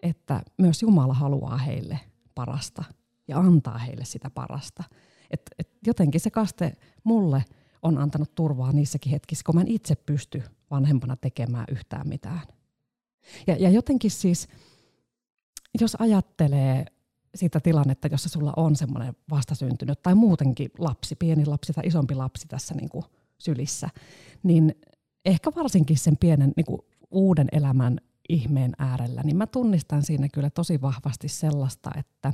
että 0.03 0.43
myös 0.59 0.83
Jumala 0.83 1.15
haluaa 1.15 1.57
heille 1.57 2.01
parasta 2.35 2.85
ja 3.29 3.39
antaa 3.39 3.79
heille 3.79 4.05
sitä 4.05 4.31
parasta– 4.31 4.85
et, 5.33 5.43
et 5.59 5.69
jotenkin 5.87 6.21
se 6.21 6.31
kaste 6.31 6.73
mulle 7.05 7.45
on 7.83 7.99
antanut 7.99 8.35
turvaa 8.35 8.73
niissäkin 8.73 9.13
hetkissä, 9.13 9.43
kun 9.47 9.55
mä 9.55 9.61
en 9.61 9.69
itse 9.69 9.95
pysty 9.95 10.43
vanhempana 10.71 11.17
tekemään 11.17 11.65
yhtään 11.71 12.09
mitään. 12.09 12.41
Ja, 13.47 13.57
ja 13.57 13.71
jotenkin 13.71 14.11
siis, 14.11 14.49
jos 15.81 15.97
ajattelee 15.99 16.87
sitä 17.35 17.61
tilannetta, 17.61 18.09
jossa 18.09 18.29
sulla 18.29 18.53
on 18.57 18.77
semmoinen 18.77 19.15
vastasyntynyt 19.31 20.03
tai 20.03 20.15
muutenkin 20.15 20.71
lapsi, 20.79 21.17
pieni 21.17 21.47
lapsi 21.47 21.73
tai 21.73 21.87
isompi 21.87 22.15
lapsi 22.15 22.49
tässä 22.49 22.75
niin 22.75 22.89
kuin 22.89 23.05
sylissä, 23.39 23.89
niin 24.43 24.75
ehkä 25.25 25.51
varsinkin 25.57 25.99
sen 25.99 26.17
pienen 26.17 26.53
niin 26.57 26.67
kuin 26.67 26.81
uuden 27.11 27.49
elämän 27.53 27.99
ihmeen 28.29 28.73
äärellä, 28.79 29.23
niin 29.23 29.37
mä 29.37 29.47
tunnistan 29.47 30.03
siinä 30.03 30.29
kyllä 30.29 30.51
tosi 30.51 30.81
vahvasti 30.81 31.29
sellaista, 31.29 31.91
että, 31.99 32.33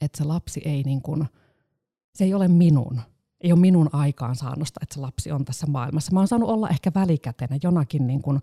että 0.00 0.18
se 0.18 0.24
lapsi 0.24 0.62
ei 0.64 0.82
niin 0.82 1.02
kuin– 1.02 1.26
se 2.14 2.24
ei 2.24 2.34
ole 2.34 2.48
minun. 2.48 3.00
Ei 3.40 3.52
ole 3.52 3.60
minun 3.60 3.90
aikaansaannosta, 3.92 4.80
että 4.82 4.94
se 4.94 5.00
lapsi 5.00 5.32
on 5.32 5.44
tässä 5.44 5.66
maailmassa. 5.66 6.12
Mä 6.12 6.20
oon 6.20 6.28
saanut 6.28 6.48
olla 6.48 6.68
ehkä 6.68 6.92
välikätenä 6.94 7.58
jonakin 7.62 8.06
niin 8.06 8.22
kuin 8.22 8.40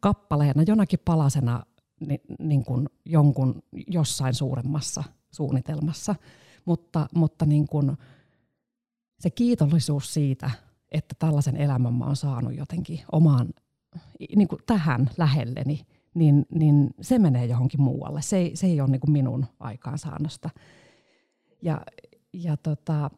kappaleena, 0.00 0.62
jonakin 0.66 0.98
palasena 1.04 1.62
niin, 2.38 2.64
kuin 2.64 2.88
jonkun 3.04 3.62
jossain 3.86 4.34
suuremmassa 4.34 5.04
suunnitelmassa. 5.30 6.14
Mutta, 6.64 7.08
mutta 7.14 7.46
niin 7.46 7.66
kuin 7.66 7.96
se 9.18 9.30
kiitollisuus 9.30 10.14
siitä, 10.14 10.50
että 10.92 11.14
tällaisen 11.18 11.56
elämän 11.56 11.94
mä 11.94 12.04
oon 12.04 12.16
saanut 12.16 12.54
jotenkin 12.54 13.00
omaan, 13.12 13.48
niin 14.36 14.48
kuin 14.48 14.62
tähän 14.66 15.10
lähelleni, 15.16 15.86
niin, 16.14 16.46
niin 16.54 16.94
se 17.00 17.18
menee 17.18 17.46
johonkin 17.46 17.80
muualle. 17.80 18.22
Se 18.22 18.36
ei, 18.36 18.56
se 18.56 18.66
ei 18.66 18.80
ole 18.80 18.90
niin 18.90 19.00
kuin 19.00 19.12
minun 19.12 19.46
aikaansaannosta. 19.60 20.50
Ja, 21.62 21.80
ja 22.32 22.56
tota, 22.56 23.10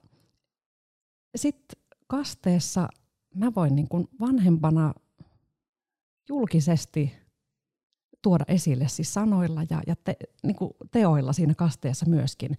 sitten 1.36 1.82
kasteessa 2.06 2.88
mä 3.34 3.52
voin 3.56 3.76
niin 3.76 3.88
kuin 3.88 4.08
vanhempana 4.20 4.94
julkisesti 6.28 7.12
tuoda 8.22 8.44
esille 8.48 8.88
siis 8.88 9.14
sanoilla 9.14 9.62
ja, 9.70 9.82
ja 9.86 9.96
te, 9.96 10.16
niin 10.42 10.56
kuin 10.56 10.70
teoilla 10.90 11.32
siinä 11.32 11.54
kasteessa 11.54 12.06
myöskin, 12.06 12.56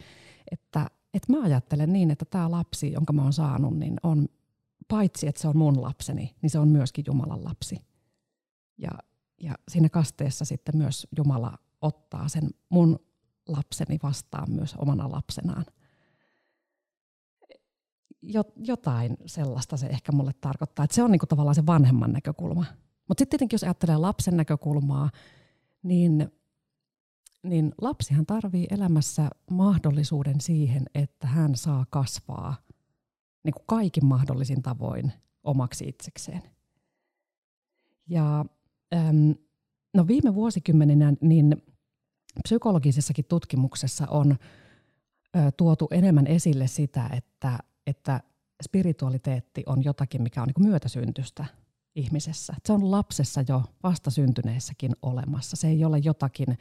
että, 0.52 0.88
että 1.14 1.34
mä 1.34 1.44
ajattelen 1.44 1.94
niin, 1.94 2.12
että 2.12 2.26
tämä 2.26 2.52
lapsi, 2.52 2.92
jonka 2.92 3.14
mä 3.14 3.24
oon 3.24 3.34
saanut, 3.34 3.78
niin 3.78 3.98
on 4.04 4.28
paitsi, 4.88 5.28
että 5.28 5.42
se 5.42 5.48
on 5.48 5.58
mun 5.58 5.82
lapseni, 5.82 6.36
niin 6.42 6.50
se 6.50 6.60
on 6.60 6.68
myöskin 6.68 7.06
Jumalan 7.08 7.44
lapsi. 7.44 7.78
Ja, 8.78 8.92
ja 9.42 9.56
siinä 9.68 9.90
kasteessa 9.90 10.46
sitten 10.46 10.78
myös 10.78 11.08
Jumala 11.18 11.58
ottaa 11.82 12.28
sen 12.28 12.50
mun 12.70 13.00
lapseni 13.48 14.00
vastaan 14.04 14.52
myös 14.52 14.76
omana 14.78 15.12
lapsenaan 15.12 15.66
jotain 18.56 19.18
sellaista 19.26 19.78
se 19.78 19.88
ehkä 19.88 20.12
mulle 20.12 20.34
tarkoittaa. 20.42 20.86
Että 20.86 20.96
se 20.96 21.04
on 21.04 21.12
niinku 21.12 21.26
tavallaan 21.26 21.56
se 21.56 21.66
vanhemman 21.66 22.14
näkökulma. 22.14 22.66
Mutta 23.08 23.22
sitten 23.22 23.30
tietenkin 23.30 23.56
jos 23.56 23.64
ajattelee 23.64 23.98
lapsen 23.98 24.38
näkökulmaa, 24.38 25.10
niin, 25.84 26.32
niin 27.44 27.74
lapsihan 27.82 28.26
tarvii 28.26 28.68
elämässä 28.70 29.30
mahdollisuuden 29.52 30.42
siihen, 30.42 30.86
että 30.96 31.28
hän 31.28 31.56
saa 31.56 31.86
kasvaa 31.90 32.56
niin 33.44 33.54
kuin 33.54 33.66
kaikin 33.68 34.06
mahdollisin 34.06 34.62
tavoin 34.62 35.14
omaksi 35.44 35.88
itsekseen. 35.88 36.42
Ja 38.08 38.46
äm, 38.94 39.36
no 39.94 40.08
viime 40.08 40.36
vuosikymmeninä 40.36 41.14
niin 41.22 41.64
psykologisessakin 42.44 43.26
tutkimuksessa 43.26 44.08
on 44.10 44.32
ö, 45.36 45.52
tuotu 45.58 45.88
enemmän 45.92 46.28
esille 46.28 46.68
sitä, 46.68 47.10
että 47.14 47.60
että 47.88 48.22
spiritualiteetti 48.64 49.64
on 49.66 49.84
jotakin, 49.84 50.22
mikä 50.22 50.42
on 50.42 50.48
niin 50.48 50.68
myötäsyntystä 50.68 51.46
ihmisessä. 52.00 52.54
Se 52.66 52.74
on 52.74 52.92
lapsessa 52.92 53.44
jo 53.48 53.64
vastasyntyneessäkin 53.84 54.92
olemassa. 55.02 55.56
Se 55.56 55.68
ei 55.68 55.86
ole 55.86 55.98
jotakin, 55.98 56.58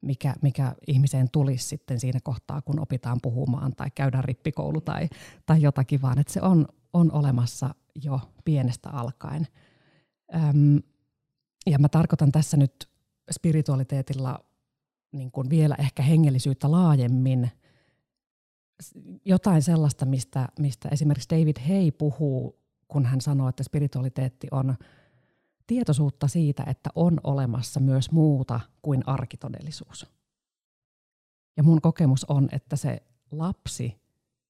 mikä, 0.00 0.34
mikä 0.42 0.74
ihmiseen 0.86 1.30
tulisi 1.32 1.68
sitten 1.68 2.00
siinä 2.00 2.20
kohtaa, 2.22 2.62
kun 2.62 2.80
opitaan 2.80 3.18
puhumaan 3.22 3.72
tai 3.76 3.90
käydään 3.94 4.24
rippikoulu 4.24 4.80
tai, 4.80 5.08
tai 5.46 5.62
jotakin, 5.62 6.02
vaan 6.02 6.18
että 6.18 6.32
se 6.32 6.42
on, 6.42 6.68
on 6.92 7.12
olemassa 7.12 7.74
jo 8.04 8.20
pienestä 8.44 8.90
alkaen. 8.90 9.46
Öm, 10.34 10.80
ja 11.66 11.78
mä 11.78 11.88
tarkoitan 11.88 12.32
tässä 12.32 12.56
nyt 12.56 12.88
spiritualiteetilla 13.32 14.44
niin 15.12 15.30
kuin 15.30 15.50
vielä 15.50 15.74
ehkä 15.78 16.02
hengellisyyttä 16.02 16.70
laajemmin– 16.70 17.50
jotain 19.24 19.62
sellaista, 19.62 20.04
mistä, 20.04 20.48
mistä 20.58 20.88
esimerkiksi 20.88 21.28
David 21.30 21.56
Hay 21.68 21.90
puhuu, 21.90 22.58
kun 22.88 23.06
hän 23.06 23.20
sanoo, 23.20 23.48
että 23.48 23.62
spiritualiteetti 23.62 24.46
on 24.50 24.76
tietoisuutta 25.66 26.28
siitä, 26.28 26.64
että 26.66 26.90
on 26.94 27.20
olemassa 27.24 27.80
myös 27.80 28.10
muuta 28.10 28.60
kuin 28.82 29.02
arkitodellisuus. 29.06 30.06
Ja 31.56 31.62
mun 31.62 31.80
kokemus 31.80 32.24
on, 32.24 32.48
että 32.52 32.76
se 32.76 33.02
lapsi, 33.30 34.00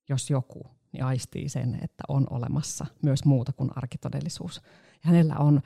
jos 0.09 0.31
joku, 0.31 0.67
niin 0.93 1.05
aistii 1.05 1.49
sen, 1.49 1.75
että 1.75 2.05
on 2.09 2.27
olemassa 2.31 2.87
myös 3.03 3.25
muuta 3.25 3.53
kuin 3.53 3.71
arkitodellisuus. 3.77 4.61
Ja 4.93 5.01
hänellä 5.03 5.37
on 5.39 5.63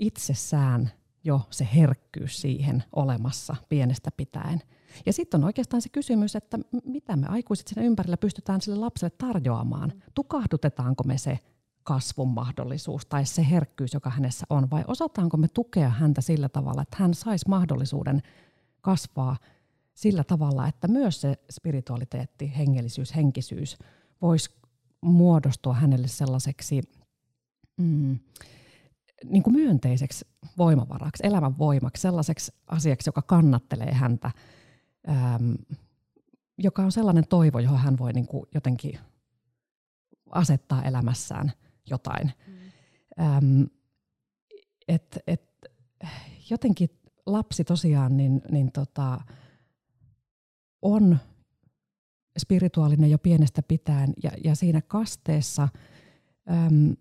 itsessään 0.00 0.90
jo 1.24 1.40
se 1.50 1.68
herkkyys 1.74 2.40
siihen 2.40 2.84
olemassa 2.92 3.56
pienestä 3.68 4.10
pitäen. 4.16 4.62
Ja 5.06 5.12
sitten 5.12 5.40
on 5.40 5.44
oikeastaan 5.44 5.82
se 5.82 5.88
kysymys, 5.88 6.36
että 6.36 6.58
mitä 6.84 7.16
me 7.16 7.26
aikuiset 7.26 7.68
siinä 7.68 7.82
ympärillä 7.82 8.16
pystytään 8.16 8.60
sille 8.60 8.78
lapselle 8.78 9.14
tarjoamaan. 9.18 9.92
Tukahdutetaanko 10.14 11.04
me 11.04 11.18
se 11.18 11.38
kasvun 11.86 12.28
mahdollisuus 12.28 13.06
tai 13.06 13.26
se 13.26 13.46
herkkyys, 13.50 13.94
joka 13.94 14.10
hänessä 14.10 14.46
on, 14.50 14.70
vai 14.70 14.84
osataanko 14.86 15.36
me 15.36 15.48
tukea 15.48 15.88
häntä 15.88 16.20
sillä 16.20 16.48
tavalla, 16.48 16.82
että 16.82 16.96
hän 17.00 17.14
saisi 17.14 17.48
mahdollisuuden 17.48 18.22
kasvaa 18.80 19.36
sillä 19.94 20.24
tavalla, 20.24 20.68
että 20.68 20.88
myös 20.88 21.20
se 21.20 21.34
spiritualiteetti, 21.50 22.52
hengellisyys, 22.56 23.16
henkisyys 23.16 23.78
voisi 24.22 24.50
muodostua 25.00 25.74
hänelle 25.74 26.08
sellaiseksi 26.08 26.82
mm, 27.76 28.18
niin 29.24 29.42
kuin 29.42 29.56
myönteiseksi 29.56 30.26
voimavaraksi, 30.58 31.26
elämän 31.26 31.58
voimaksi, 31.58 32.00
sellaiseksi 32.00 32.52
asiaksi, 32.66 33.08
joka 33.08 33.22
kannattelee 33.22 33.92
häntä, 33.92 34.30
äm, 35.08 35.54
joka 36.58 36.82
on 36.82 36.92
sellainen 36.92 37.28
toivo, 37.28 37.58
johon 37.58 37.78
hän 37.78 37.98
voi 37.98 38.12
niin 38.12 38.26
kuin 38.26 38.46
jotenkin 38.54 38.98
asettaa 40.30 40.82
elämässään 40.82 41.52
jotain. 41.90 42.32
Mm. 42.46 42.54
Äm, 43.24 43.66
et, 44.88 45.18
et, 45.26 45.42
jotenkin 46.50 46.88
lapsi 47.26 47.64
tosiaan 47.64 48.16
niin, 48.16 48.42
niin 48.50 48.72
tota, 48.72 49.20
on 50.82 51.18
spirituaalinen 52.38 53.10
jo 53.10 53.18
pienestä 53.18 53.62
pitäen 53.62 54.12
ja, 54.22 54.30
ja 54.44 54.54
siinä 54.54 54.82
kasteessa 54.82 55.68
äm, 56.50 56.96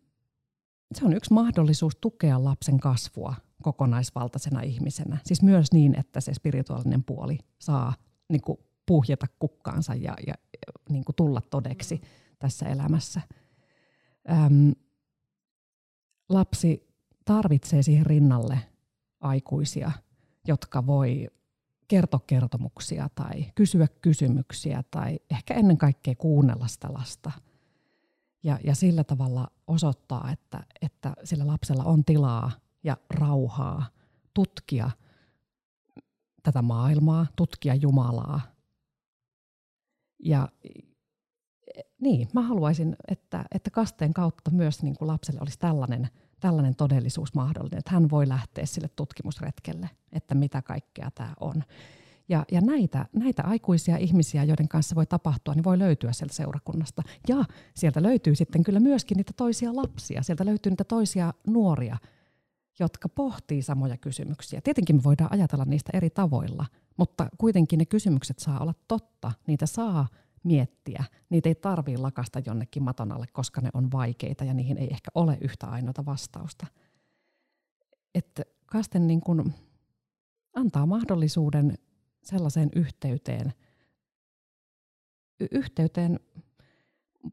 se 0.96 1.06
on 1.06 1.14
yksi 1.14 1.34
mahdollisuus 1.34 1.98
tukea 2.02 2.44
lapsen 2.44 2.80
kasvua 2.80 3.36
kokonaisvaltaisena 3.64 4.62
ihmisenä. 4.62 5.18
Siis 5.26 5.42
myös 5.42 5.72
niin, 5.74 6.00
että 6.00 6.22
se 6.22 6.34
spirituaalinen 6.34 7.04
puoli 7.04 7.38
saa 7.60 7.94
niin 8.30 8.42
kuin, 8.42 8.58
puhjeta 8.86 9.28
kukkaansa 9.40 9.96
ja, 9.96 10.14
ja 10.28 10.34
niin 10.90 11.06
kuin, 11.06 11.16
tulla 11.16 11.42
todeksi 11.50 11.96
mm. 11.96 12.02
tässä 12.40 12.66
elämässä. 12.66 13.22
Äm, 14.32 14.74
lapsi 16.30 16.88
tarvitsee 17.26 17.84
siihen 17.84 18.06
rinnalle 18.06 18.60
aikuisia, 19.20 19.92
jotka 20.48 20.88
voi 20.88 21.28
kertoa 21.88 22.20
kertomuksia 22.28 23.10
tai 23.16 23.46
kysyä 23.56 23.88
kysymyksiä 24.02 24.84
tai 24.92 25.20
ehkä 25.32 25.54
ennen 25.54 25.78
kaikkea 25.78 26.16
kuunnella 26.16 26.68
sitä 26.68 26.94
lasta. 26.94 27.32
Ja, 28.44 28.60
ja 28.64 28.76
sillä 28.76 29.04
tavalla 29.04 29.48
osoittaa, 29.68 30.32
että, 30.32 30.64
että 30.82 31.14
sillä 31.24 31.48
lapsella 31.48 31.84
on 31.84 32.06
tilaa 32.06 32.52
ja 32.84 32.98
rauhaa 33.10 33.86
tutkia 34.34 34.90
tätä 36.44 36.62
maailmaa, 36.62 37.26
tutkia 37.36 37.76
Jumalaa. 37.76 38.42
Ja 40.20 40.50
niin, 42.02 42.28
mä 42.34 42.42
haluaisin, 42.42 42.96
että, 43.08 43.46
että 43.52 43.72
kasteen 43.72 44.14
kautta 44.14 44.52
myös 44.52 44.84
niin 44.84 44.96
kuin 44.98 45.08
lapselle 45.08 45.40
olisi 45.42 45.60
tällainen, 45.60 46.10
tällainen 46.40 46.76
todellisuus 46.76 47.34
mahdollinen, 47.34 47.80
että 47.80 47.92
hän 47.92 48.10
voi 48.10 48.28
lähteä 48.28 48.66
sille 48.66 48.90
tutkimusretkelle, 48.96 49.90
että 50.12 50.36
mitä 50.36 50.62
kaikkea 50.62 51.12
tämä 51.12 51.34
on. 51.40 51.64
Ja, 52.30 52.46
ja 52.52 52.62
näitä, 52.62 53.06
näitä 53.14 53.44
aikuisia 53.44 53.98
ihmisiä, 53.98 54.44
joiden 54.44 54.68
kanssa 54.68 54.96
voi 54.96 55.06
tapahtua, 55.06 55.54
niin 55.54 55.64
voi 55.64 55.80
löytyä 55.80 56.14
sieltä 56.14 56.34
seurakunnasta. 56.34 57.04
Ja 57.28 57.46
sieltä 57.76 58.04
löytyy 58.04 58.36
sitten 58.36 58.64
kyllä 58.64 58.80
myöskin 58.80 59.18
niitä 59.18 59.34
toisia 59.36 59.76
lapsia, 59.76 60.24
sieltä 60.24 60.46
löytyy 60.46 60.70
niitä 60.70 60.84
toisia 60.84 61.34
nuoria, 61.48 61.98
jotka 62.80 63.10
pohtii 63.10 63.62
samoja 63.62 63.98
kysymyksiä. 63.98 64.62
Tietenkin 64.62 64.96
me 64.96 65.04
voidaan 65.04 65.34
ajatella 65.34 65.66
niistä 65.66 65.90
eri 65.94 66.10
tavoilla, 66.10 66.66
mutta 66.98 67.30
kuitenkin 67.38 67.80
ne 67.80 67.86
kysymykset 67.86 68.40
saa 68.40 68.60
olla 68.60 68.74
totta. 68.88 69.32
Niitä 69.48 69.66
saa 69.66 70.08
miettiä. 70.46 71.04
Niitä 71.30 71.50
ei 71.50 71.56
tarvitse 71.56 72.02
lakasta 72.02 72.42
jonnekin 72.46 72.84
maton 72.84 73.12
alle, 73.12 73.26
koska 73.34 73.62
ne 73.62 73.70
on 73.74 73.92
vaikeita 73.92 74.44
ja 74.44 74.54
niihin 74.54 74.78
ei 74.78 74.88
ehkä 74.92 75.12
ole 75.16 75.38
yhtä 75.42 75.68
ainoata 75.68 76.06
vastausta. 76.06 76.68
Että 78.16 78.44
kasten 78.66 79.08
niin 79.08 79.22
kun 79.22 79.54
antaa 80.56 80.86
mahdollisuuden 80.86 81.78
sellaiseen 82.24 82.70
yhteyteen, 82.76 83.54
yhteyteen 85.52 86.20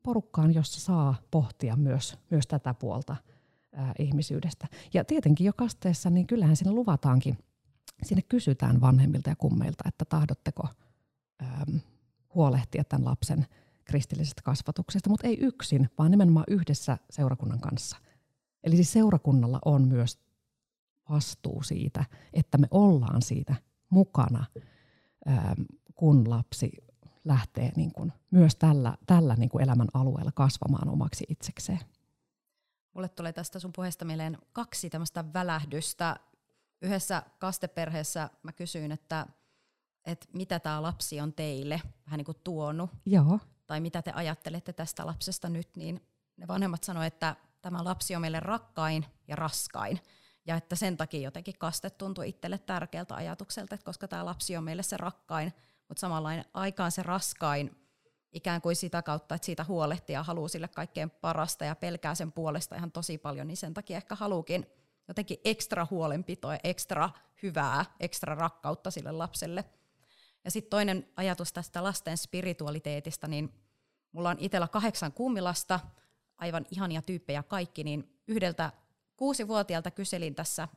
porukkaan, 0.02 0.54
jossa 0.54 0.80
saa 0.80 1.14
pohtia 1.30 1.76
myös, 1.76 2.18
myös 2.30 2.46
tätä 2.46 2.74
puolta 2.74 3.16
ää, 3.72 3.92
ihmisyydestä. 3.98 4.66
Ja 4.94 5.04
tietenkin 5.04 5.44
jo 5.44 5.52
kasteessa, 5.56 6.10
niin 6.10 6.26
kyllähän 6.26 6.56
sinne 6.56 6.72
luvataankin, 6.72 7.38
sinne 8.02 8.22
kysytään 8.22 8.80
vanhemmilta 8.80 9.30
ja 9.30 9.36
kummeilta, 9.36 9.84
että 9.88 10.04
tahdotteko 10.04 10.68
huolehtia 12.34 12.84
tämän 12.84 13.04
lapsen 13.04 13.46
kristillisestä 13.84 14.42
kasvatuksesta, 14.42 15.10
mutta 15.10 15.26
ei 15.26 15.38
yksin, 15.40 15.90
vaan 15.98 16.10
nimenomaan 16.10 16.44
yhdessä 16.48 16.98
seurakunnan 17.10 17.60
kanssa. 17.60 17.96
Eli 18.64 18.76
siis 18.76 18.92
seurakunnalla 18.92 19.58
on 19.64 19.88
myös 19.88 20.18
vastuu 21.10 21.62
siitä, 21.62 22.04
että 22.32 22.58
me 22.58 22.66
ollaan 22.70 23.22
siitä 23.22 23.54
mukana, 23.90 24.44
kun 25.94 26.30
lapsi 26.30 26.70
lähtee 27.24 27.72
niin 27.76 27.92
kuin 27.92 28.12
myös 28.30 28.56
tällä, 28.56 28.96
tällä 29.06 29.34
niin 29.36 29.48
kuin 29.48 29.62
elämän 29.62 29.88
alueella 29.94 30.32
kasvamaan 30.32 30.88
omaksi 30.88 31.24
itsekseen. 31.28 31.80
Mulle 32.94 33.08
tulee 33.08 33.32
tästä 33.32 33.58
sun 33.58 33.72
puheesta 33.72 34.04
mieleen 34.04 34.38
kaksi 34.52 34.90
tämmöistä 34.90 35.24
välähdystä. 35.32 36.16
Yhdessä 36.82 37.22
kasteperheessä 37.38 38.30
mä 38.42 38.52
kysyin, 38.52 38.92
että– 38.92 39.26
että 40.04 40.26
mitä 40.32 40.60
tämä 40.60 40.82
lapsi 40.82 41.20
on 41.20 41.32
teille 41.32 41.80
vähän 42.06 42.18
niin 42.18 42.24
kuin 42.24 42.38
tuonut. 42.44 42.90
Joo. 43.06 43.38
Tai 43.66 43.80
mitä 43.80 44.02
te 44.02 44.12
ajattelette 44.14 44.72
tästä 44.72 45.06
lapsesta 45.06 45.48
nyt, 45.48 45.76
niin 45.76 46.00
ne 46.36 46.48
vanhemmat 46.48 46.84
sanoivat, 46.84 47.14
että 47.14 47.36
tämä 47.62 47.84
lapsi 47.84 48.14
on 48.16 48.20
meille 48.20 48.40
rakkain 48.40 49.06
ja 49.28 49.36
raskain. 49.36 50.00
Ja 50.46 50.56
että 50.56 50.76
sen 50.76 50.96
takia 50.96 51.20
jotenkin 51.20 51.58
kaste 51.58 51.90
tuntui 51.90 52.28
itselle 52.28 52.58
tärkeältä 52.58 53.14
ajatukselta, 53.14 53.74
että 53.74 53.84
koska 53.84 54.08
tämä 54.08 54.24
lapsi 54.24 54.56
on 54.56 54.64
meille 54.64 54.82
se 54.82 54.96
rakkain, 54.96 55.52
mutta 55.88 56.00
samalla 56.00 56.30
aikaan 56.54 56.92
se 56.92 57.02
raskain 57.02 57.76
ikään 58.32 58.60
kuin 58.60 58.76
sitä 58.76 59.02
kautta, 59.02 59.34
että 59.34 59.46
siitä 59.46 59.64
huolehtii 59.64 60.14
ja 60.14 60.22
haluaa 60.22 60.48
sille 60.48 60.68
kaikkein 60.68 61.10
parasta 61.10 61.64
ja 61.64 61.74
pelkää 61.74 62.14
sen 62.14 62.32
puolesta 62.32 62.76
ihan 62.76 62.92
tosi 62.92 63.18
paljon, 63.18 63.46
niin 63.46 63.56
sen 63.56 63.74
takia 63.74 63.96
ehkä 63.96 64.14
haluukin 64.14 64.66
jotenkin 65.08 65.38
ekstra 65.44 65.86
huolenpitoa, 65.90 66.56
ekstra 66.64 67.10
hyvää, 67.42 67.84
ekstra 68.00 68.34
rakkautta 68.34 68.90
sille 68.90 69.12
lapselle– 69.12 69.64
ja 70.44 70.50
sitten 70.50 70.70
toinen 70.70 71.08
ajatus 71.16 71.52
tästä 71.52 71.82
lasten 71.82 72.16
spiritualiteetista, 72.16 73.28
niin 73.28 73.54
mulla 74.12 74.30
on 74.30 74.38
itsellä 74.38 74.68
kahdeksan 74.68 75.12
kummilasta, 75.12 75.80
aivan 76.38 76.66
ihania 76.70 77.02
tyyppejä 77.02 77.42
kaikki, 77.42 77.84
niin 77.84 78.20
yhdeltä 78.28 78.72
kuusivuotiaalta 79.16 79.90
kyselin 79.90 80.34
tässä 80.34 80.68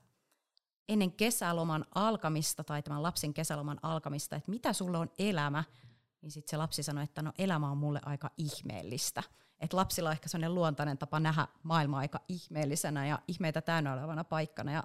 ennen 0.90 1.12
kesäloman 1.12 1.86
alkamista 1.96 2.64
tai 2.64 2.84
tämän 2.84 3.04
lapsen 3.04 3.34
kesäloman 3.34 3.80
alkamista, 3.82 4.36
että 4.36 4.52
mitä 4.52 4.74
sulle 4.74 4.98
on 4.98 5.10
elämä, 5.20 5.64
niin 6.22 6.32
sitten 6.32 6.50
se 6.50 6.58
lapsi 6.58 6.84
sanoi, 6.84 7.04
että 7.04 7.22
no 7.22 7.34
elämä 7.38 7.72
on 7.72 7.78
mulle 7.78 8.00
aika 8.06 8.30
ihmeellistä. 8.38 9.24
Että 9.60 9.78
lapsilla 9.78 10.10
on 10.10 10.14
ehkä 10.14 10.30
sellainen 10.30 10.56
luontainen 10.56 10.98
tapa 10.98 11.20
nähdä 11.20 11.48
maailmaa 11.64 12.00
aika 12.00 12.20
ihmeellisenä 12.28 13.08
ja 13.08 13.20
ihmeitä 13.28 13.62
täynnä 13.62 13.94
olevana 13.94 14.24
paikkana. 14.24 14.72
Ja 14.72 14.84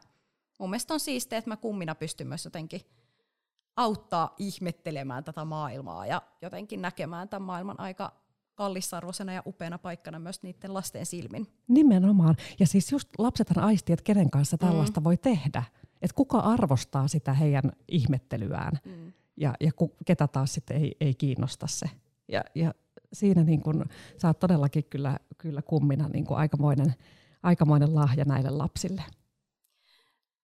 mun 0.59 0.71
mielestä 0.71 0.95
on 0.95 1.01
siistiä, 1.01 1.39
että 1.39 1.51
mä 1.51 1.57
kummina 1.57 1.95
pystyn 1.95 2.29
myös 2.29 2.45
jotenkin 2.45 2.81
auttaa 3.77 4.35
ihmettelemään 4.39 5.25
tätä 5.25 5.45
maailmaa 5.45 6.07
ja 6.07 6.23
jotenkin 6.43 6.83
näkemään 6.83 7.29
tämän 7.29 7.47
maailman 7.47 7.81
aika 7.81 8.13
kallisarvoisena 8.55 9.33
ja 9.33 9.43
upeana 9.47 9.79
paikkana 9.79 10.19
myös 10.19 10.43
niiden 10.43 10.75
lasten 10.75 11.07
silmin. 11.07 11.47
Nimenomaan. 11.69 12.37
Ja 12.59 12.67
siis 12.67 12.93
just 12.93 13.09
lapsethan 13.19 13.65
aistii, 13.65 13.93
että 13.93 14.05
kenen 14.05 14.31
kanssa 14.31 14.59
tällaista 14.59 15.01
mm. 15.01 15.05
voi 15.05 15.17
tehdä. 15.17 15.63
Että 16.03 16.15
kuka 16.15 16.39
arvostaa 16.39 17.09
sitä 17.09 17.33
heidän 17.33 17.73
ihmettelyään 17.89 18.73
mm. 18.85 19.13
ja, 19.37 19.55
ja 19.61 19.73
ku, 19.73 19.97
ketä 20.07 20.29
taas 20.29 20.55
sitten 20.55 20.77
ei, 20.77 20.97
ei 21.01 21.15
kiinnosta 21.15 21.67
se. 21.67 21.87
Ja, 22.29 22.45
ja 22.55 22.75
siinä 23.13 23.45
niin 23.45 23.63
kun, 23.63 23.85
sä 24.17 24.29
oot 24.29 24.39
todellakin 24.39 24.85
kyllä, 24.85 25.19
kyllä 25.39 25.63
kummina 25.63 26.09
niin 26.09 26.25
kun 26.25 26.37
aikamoinen, 26.37 26.95
aikamoinen 27.43 27.95
lahja 27.95 28.25
näille 28.25 28.51
lapsille. 28.51 29.03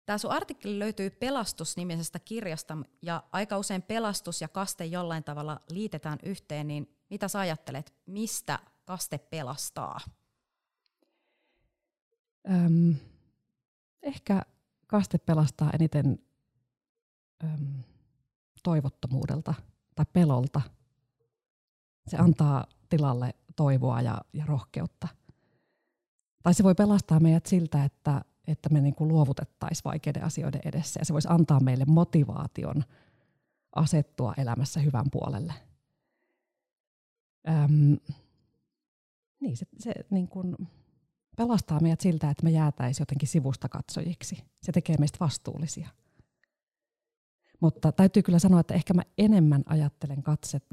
Tämä 0.06 0.18
sun 0.18 0.30
artikkeli 0.30 0.78
löytyy 0.78 1.10
Pelastus-nimisestä 1.10 2.18
kirjasta, 2.18 2.78
ja 3.02 3.22
aika 3.32 3.58
usein 3.58 3.82
pelastus 3.82 4.40
ja 4.40 4.48
kaste 4.48 4.84
jollain 4.84 5.24
tavalla 5.24 5.60
liitetään 5.70 6.18
yhteen, 6.22 6.68
niin 6.68 6.96
mitä 7.10 7.28
sä 7.28 7.38
ajattelet, 7.38 7.94
mistä 8.06 8.58
kaste 8.84 9.18
pelastaa? 9.18 10.00
Öm, 12.50 12.94
ehkä 14.02 14.42
kaste 14.86 15.18
pelastaa 15.18 15.70
eniten 15.72 16.18
öm, 17.44 17.82
toivottomuudelta 18.62 19.54
tai 19.94 20.06
pelolta. 20.12 20.60
Se 22.08 22.16
antaa 22.16 22.66
tilalle 22.88 23.34
toivoa 23.56 24.00
ja, 24.00 24.20
ja 24.32 24.46
rohkeutta. 24.46 25.08
Tai 26.42 26.54
se 26.54 26.64
voi 26.64 26.74
pelastaa 26.74 27.20
meidät 27.20 27.46
siltä, 27.46 27.84
että, 27.84 28.24
että 28.46 28.68
me 28.68 28.80
niin 28.80 28.94
luovutettaisiin 29.00 29.85
vaikeiden 29.85 30.24
asioiden 30.24 30.61
edessä 30.64 31.00
ja 31.00 31.04
se 31.04 31.12
voisi 31.12 31.28
antaa 31.30 31.61
meille 31.61 31.85
motivaation 31.85 32.85
asettua 33.76 34.35
elämässä 34.38 34.80
hyvän 34.80 35.11
puolelle. 35.12 35.52
Öm, 37.48 37.98
niin, 39.40 39.56
se, 39.56 39.66
se 39.78 39.92
niin 40.11 40.28
kuin 40.28 40.56
pelastaa 41.37 41.80
meidät 41.80 42.00
siltä, 42.00 42.30
että 42.30 42.44
me 42.44 42.50
jäätäisiin 42.50 43.02
jotenkin 43.02 43.28
sivusta 43.28 43.68
katsojiksi. 43.68 44.44
Se 44.62 44.72
tekee 44.72 44.96
meistä 44.98 45.18
vastuullisia. 45.20 45.88
Mutta 47.61 47.92
täytyy 47.92 48.22
kyllä 48.22 48.38
sanoa, 48.38 48.61
että 48.61 48.74
ehkä 48.74 48.94
mä 48.94 49.02
enemmän 49.18 49.62
ajattelen 49.66 50.22
katset, 50.22 50.64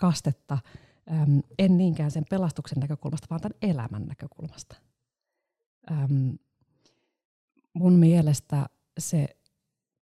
kastetta, 0.00 0.58
äm, 1.12 1.42
en 1.58 1.78
niinkään 1.78 2.10
sen 2.10 2.24
pelastuksen 2.30 2.78
näkökulmasta, 2.80 3.26
vaan 3.30 3.40
tämän 3.40 3.58
elämän 3.62 4.06
näkökulmasta. 4.06 4.76
Äm, 5.90 6.38
mun 7.74 7.92
mielestä 7.92 8.66
se 8.98 9.36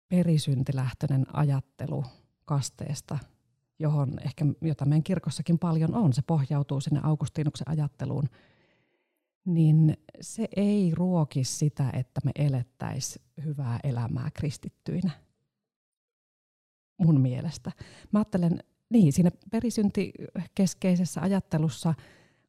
perisyntilähtöinen 0.09 1.25
ajattelu 1.33 2.03
kasteesta, 2.45 3.19
johon 3.79 4.19
ehkä, 4.25 4.45
jota 4.61 4.85
meidän 4.85 5.03
kirkossakin 5.03 5.59
paljon 5.59 5.95
on, 5.95 6.13
se 6.13 6.21
pohjautuu 6.21 6.81
sinne 6.81 6.99
Augustinuksen 7.03 7.69
ajatteluun, 7.69 8.29
niin 9.45 9.97
se 10.21 10.47
ei 10.55 10.91
ruoki 10.95 11.43
sitä, 11.43 11.89
että 11.89 12.21
me 12.25 12.31
elettäisiin 12.35 13.25
hyvää 13.43 13.79
elämää 13.83 14.29
kristittyinä. 14.33 15.11
Mun 16.97 17.21
mielestä. 17.21 17.71
Mä 18.11 18.19
ajattelen, 18.19 18.59
niin 18.89 19.13
siinä 19.13 19.31
perisyntikeskeisessä 19.51 21.21
ajattelussa 21.21 21.93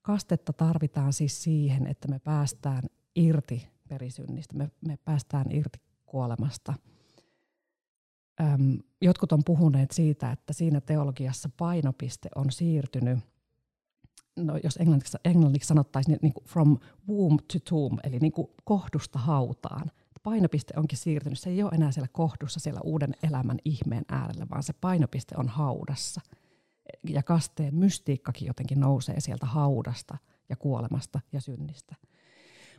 kastetta 0.03 0.53
tarvitaan 0.53 1.12
siis 1.12 1.42
siihen, 1.42 1.87
että 1.87 2.09
me 2.09 2.18
päästään 2.18 2.83
irti 3.16 3.68
perisynnistä, 3.88 4.57
me, 4.57 4.70
me 4.87 4.98
päästään 5.05 5.46
irti 5.51 5.79
kuolemasta. 6.07 6.74
Öm, 8.40 8.79
jotkut 9.03 9.33
on 9.33 9.42
puhuneet 9.44 9.90
siitä, 9.90 10.33
että 10.33 10.53
siinä 10.53 10.81
teologiassa 10.81 11.51
painopiste 11.57 12.29
on 12.35 12.51
siirtynyt, 12.51 13.18
no 14.37 14.59
jos 14.64 14.77
englanniksi, 14.77 15.16
englanniksi 15.24 15.66
sanottaisiin 15.66 16.12
niin, 16.12 16.18
niin 16.22 16.33
kuin 16.33 16.44
from 16.44 16.79
womb 17.09 17.40
to 17.53 17.59
tomb, 17.70 17.98
eli 18.05 18.18
niin 18.18 18.33
kuin 18.33 18.48
kohdusta 18.64 19.18
hautaan. 19.18 19.90
Painopiste 20.22 20.74
onkin 20.77 20.98
siirtynyt, 20.98 21.38
se 21.38 21.51
ei 21.51 21.62
ole 21.62 21.70
enää 21.74 21.92
siellä 21.92 22.09
kohdussa, 22.12 22.61
siellä 22.61 22.81
uuden 22.85 23.14
elämän 23.22 23.59
ihmeen 23.64 24.05
äärellä, 24.09 24.46
vaan 24.51 24.62
se 24.62 24.72
painopiste 24.72 25.35
on 25.38 25.48
haudassa. 25.48 26.20
Ja 27.09 27.22
kasteen 27.22 27.74
mystiikkakin 27.74 28.46
jotenkin 28.46 28.81
nousee 28.81 29.20
sieltä 29.20 29.46
haudasta 29.46 30.18
ja 30.48 30.57
kuolemasta 30.57 31.20
ja 31.33 31.40
synnistä. 31.40 31.96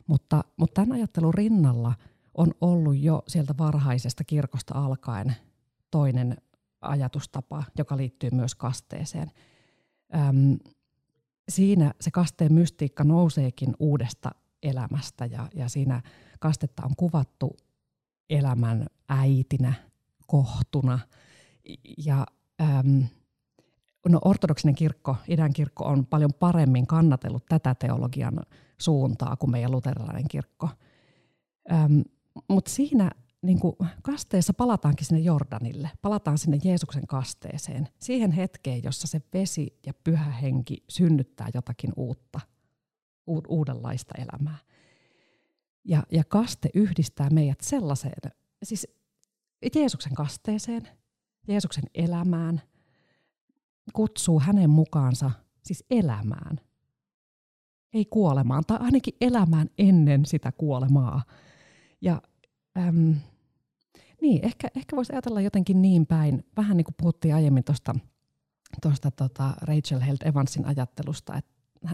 Mutta, 0.06 0.44
mutta 0.56 0.74
tämän 0.74 0.92
ajattelun 0.92 1.34
rinnalla 1.34 1.94
on 2.34 2.54
ollut 2.60 2.96
jo 2.98 3.22
sieltä 3.28 3.54
varhaisesta 3.58 4.24
kirkosta 4.24 4.74
alkaen 4.74 5.34
toinen 5.90 6.36
ajatustapa, 6.80 7.64
joka 7.78 7.96
liittyy 7.96 8.30
myös 8.30 8.54
kasteeseen. 8.54 9.30
Öm, 10.14 10.58
siinä 11.48 11.94
se 12.00 12.10
kasteen 12.10 12.52
mystiikka 12.52 13.04
nouseekin 13.04 13.74
uudesta 13.78 14.30
elämästä 14.62 15.26
ja, 15.26 15.48
ja 15.54 15.68
siinä 15.68 16.02
kastetta 16.40 16.82
on 16.84 16.96
kuvattu 16.96 17.56
elämän 18.30 18.86
äitinä, 19.08 19.72
kohtuna. 20.26 20.98
Ja 22.06 22.26
äm, 22.60 23.04
no, 24.08 24.18
ortodoksinen 24.24 24.74
kirkko, 24.74 25.16
idän 25.28 25.52
kirkko 25.52 25.84
on 25.84 26.06
paljon 26.06 26.34
paremmin 26.34 26.86
kannatellut 26.86 27.46
tätä 27.46 27.74
teologian 27.74 28.40
suuntaa 28.80 29.36
kuin 29.36 29.50
meidän 29.50 29.70
luterilainen 29.70 30.28
kirkko. 30.28 30.68
Öm, 31.72 32.02
Mutta 32.48 32.70
siinä 32.70 33.10
niin 33.42 33.60
kuin 33.60 33.76
kasteessa 34.02 34.54
palataankin 34.54 35.06
sinne 35.06 35.20
Jordanille, 35.20 35.90
palataan 36.02 36.38
sinne 36.38 36.58
Jeesuksen 36.64 37.06
kasteeseen, 37.06 37.88
siihen 37.98 38.32
hetkeen, 38.32 38.82
jossa 38.82 39.06
se 39.06 39.22
vesi 39.34 39.78
ja 39.86 39.92
pyhä 40.04 40.30
henki 40.30 40.84
synnyttää 40.88 41.48
jotakin 41.54 41.92
uutta, 41.96 42.40
u- 43.28 43.42
uudenlaista 43.48 44.14
elämää. 44.18 44.58
Ja, 45.84 46.02
ja 46.12 46.24
kaste 46.24 46.68
yhdistää 46.74 47.30
meidät 47.30 47.60
sellaiseen, 47.60 48.32
siis 48.62 48.86
Jeesuksen 49.74 50.14
kasteeseen, 50.14 50.88
Jeesuksen 51.48 51.84
elämään, 51.94 52.62
kutsuu 53.92 54.40
hänen 54.40 54.70
mukaansa 54.70 55.30
siis 55.64 55.84
elämään– 55.90 56.60
ei 57.94 58.04
kuolemaan, 58.04 58.64
tai 58.66 58.78
ainakin 58.80 59.14
elämään 59.20 59.68
ennen 59.78 60.26
sitä 60.26 60.52
kuolemaa. 60.52 61.22
Ja 62.00 62.22
äm, 62.78 63.14
niin, 64.22 64.44
ehkä, 64.44 64.68
ehkä 64.76 64.96
voisi 64.96 65.12
ajatella 65.12 65.40
jotenkin 65.40 65.82
niin 65.82 66.06
päin, 66.06 66.44
vähän 66.56 66.76
niin 66.76 66.84
kuin 66.84 66.94
puhuttiin 66.98 67.34
aiemmin 67.34 67.64
tuosta 67.64 67.94
tosta, 68.82 69.10
tota 69.10 69.54
Rachel 69.60 70.00
Held 70.00 70.18
Evansin 70.24 70.66
ajattelusta, 70.66 71.36
että 71.36 71.52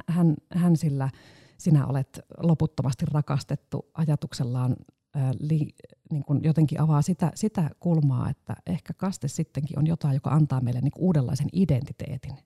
hän, 0.08 0.34
hän 0.52 0.76
sillä 0.76 1.10
sinä 1.58 1.86
olet 1.86 2.20
loputtomasti 2.38 3.06
rakastettu 3.12 3.90
ajatuksellaan 3.94 4.76
ää, 5.14 5.32
li, 5.40 5.74
niin 6.10 6.24
kuin 6.24 6.44
jotenkin 6.44 6.80
avaa 6.80 7.02
sitä, 7.02 7.32
sitä 7.34 7.70
kulmaa, 7.80 8.30
että 8.30 8.56
ehkä 8.66 8.92
kaste 8.94 9.28
sittenkin 9.28 9.78
on 9.78 9.86
jotain, 9.86 10.14
joka 10.14 10.30
antaa 10.30 10.60
meille 10.60 10.80
niin 10.80 10.92
uudenlaisen 10.98 11.48
identiteetin 11.52 12.36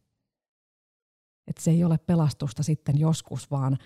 että 1.50 1.62
se 1.62 1.70
ei 1.70 1.84
ole 1.84 1.98
pelastusta 1.98 2.62
sitten 2.62 2.98
joskus, 2.98 3.50
vaan, 3.50 3.78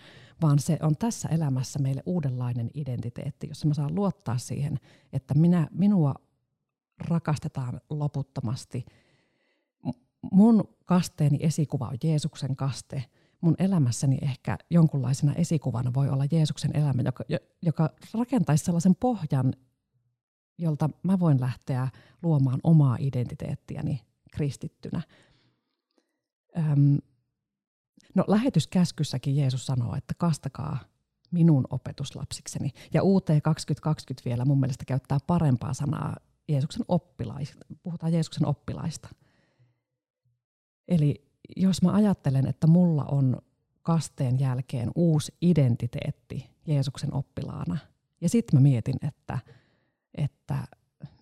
vaan 0.43 0.59
se 0.59 0.79
on 0.83 0.97
tässä 0.97 1.29
elämässä 1.29 1.79
meille 1.79 2.03
uudenlainen 2.07 2.71
identiteetti, 2.75 3.49
jossa 3.49 3.69
mä 3.69 3.75
saan 3.75 3.95
luottaa 3.95 4.39
siihen, 4.39 4.81
että 5.13 5.35
minä, 5.35 5.69
minua 5.71 6.15
rakastetaan 7.09 7.81
loputtomasti. 7.91 8.85
Mun 10.33 10.65
kasteeni 10.85 11.39
esikuva 11.41 11.89
on 11.89 11.97
Jeesuksen 12.05 12.57
kaste. 12.57 13.05
Mun 13.41 13.55
elämässäni 13.59 14.19
ehkä 14.23 14.59
jonkunlaisena 14.71 15.35
esikuvana 15.35 15.95
voi 15.95 16.09
olla 16.09 16.25
Jeesuksen 16.31 16.77
elämä, 16.77 17.03
joka, 17.03 17.25
joka 17.63 17.91
rakentaisi 18.15 18.65
sellaisen 18.65 18.95
pohjan, 18.95 19.53
jolta 20.59 20.91
mä 21.03 21.19
voin 21.19 21.41
lähteä 21.41 21.89
luomaan 22.23 22.61
omaa 22.63 22.97
identiteettiäni 23.01 24.01
kristittynä. 24.33 25.03
Öm, 26.59 26.99
No 28.15 28.25
lähetyskäskyssäkin 28.29 29.37
Jeesus 29.37 29.67
sanoo, 29.67 29.95
että 29.97 30.15
kastakaa 30.19 30.79
minun 31.31 31.65
opetuslapsikseni. 31.71 32.71
Ja 32.95 33.03
UT 33.03 33.27
2020 33.43 34.29
vielä 34.29 34.45
mun 34.45 34.61
mielestä 34.61 34.85
käyttää 34.85 35.19
parempaa 35.27 35.75
sanaa 35.75 36.17
Jeesuksen 36.49 36.85
oppilaista. 36.89 37.67
Puhutaan 37.83 38.13
Jeesuksen 38.13 38.47
oppilaista. 38.47 39.09
Eli 40.89 41.29
jos 41.57 41.83
mä 41.83 41.93
ajattelen, 41.93 42.47
että 42.47 42.67
mulla 42.67 43.05
on 43.05 43.39
kasteen 43.83 44.41
jälkeen 44.41 44.91
uusi 44.95 45.35
identiteetti 45.41 46.51
Jeesuksen 46.67 47.15
oppilaana, 47.15 47.79
ja 48.21 48.29
sitten 48.29 48.61
mä 48.61 48.63
mietin, 48.63 48.97
että, 49.09 49.39
että 50.15 50.67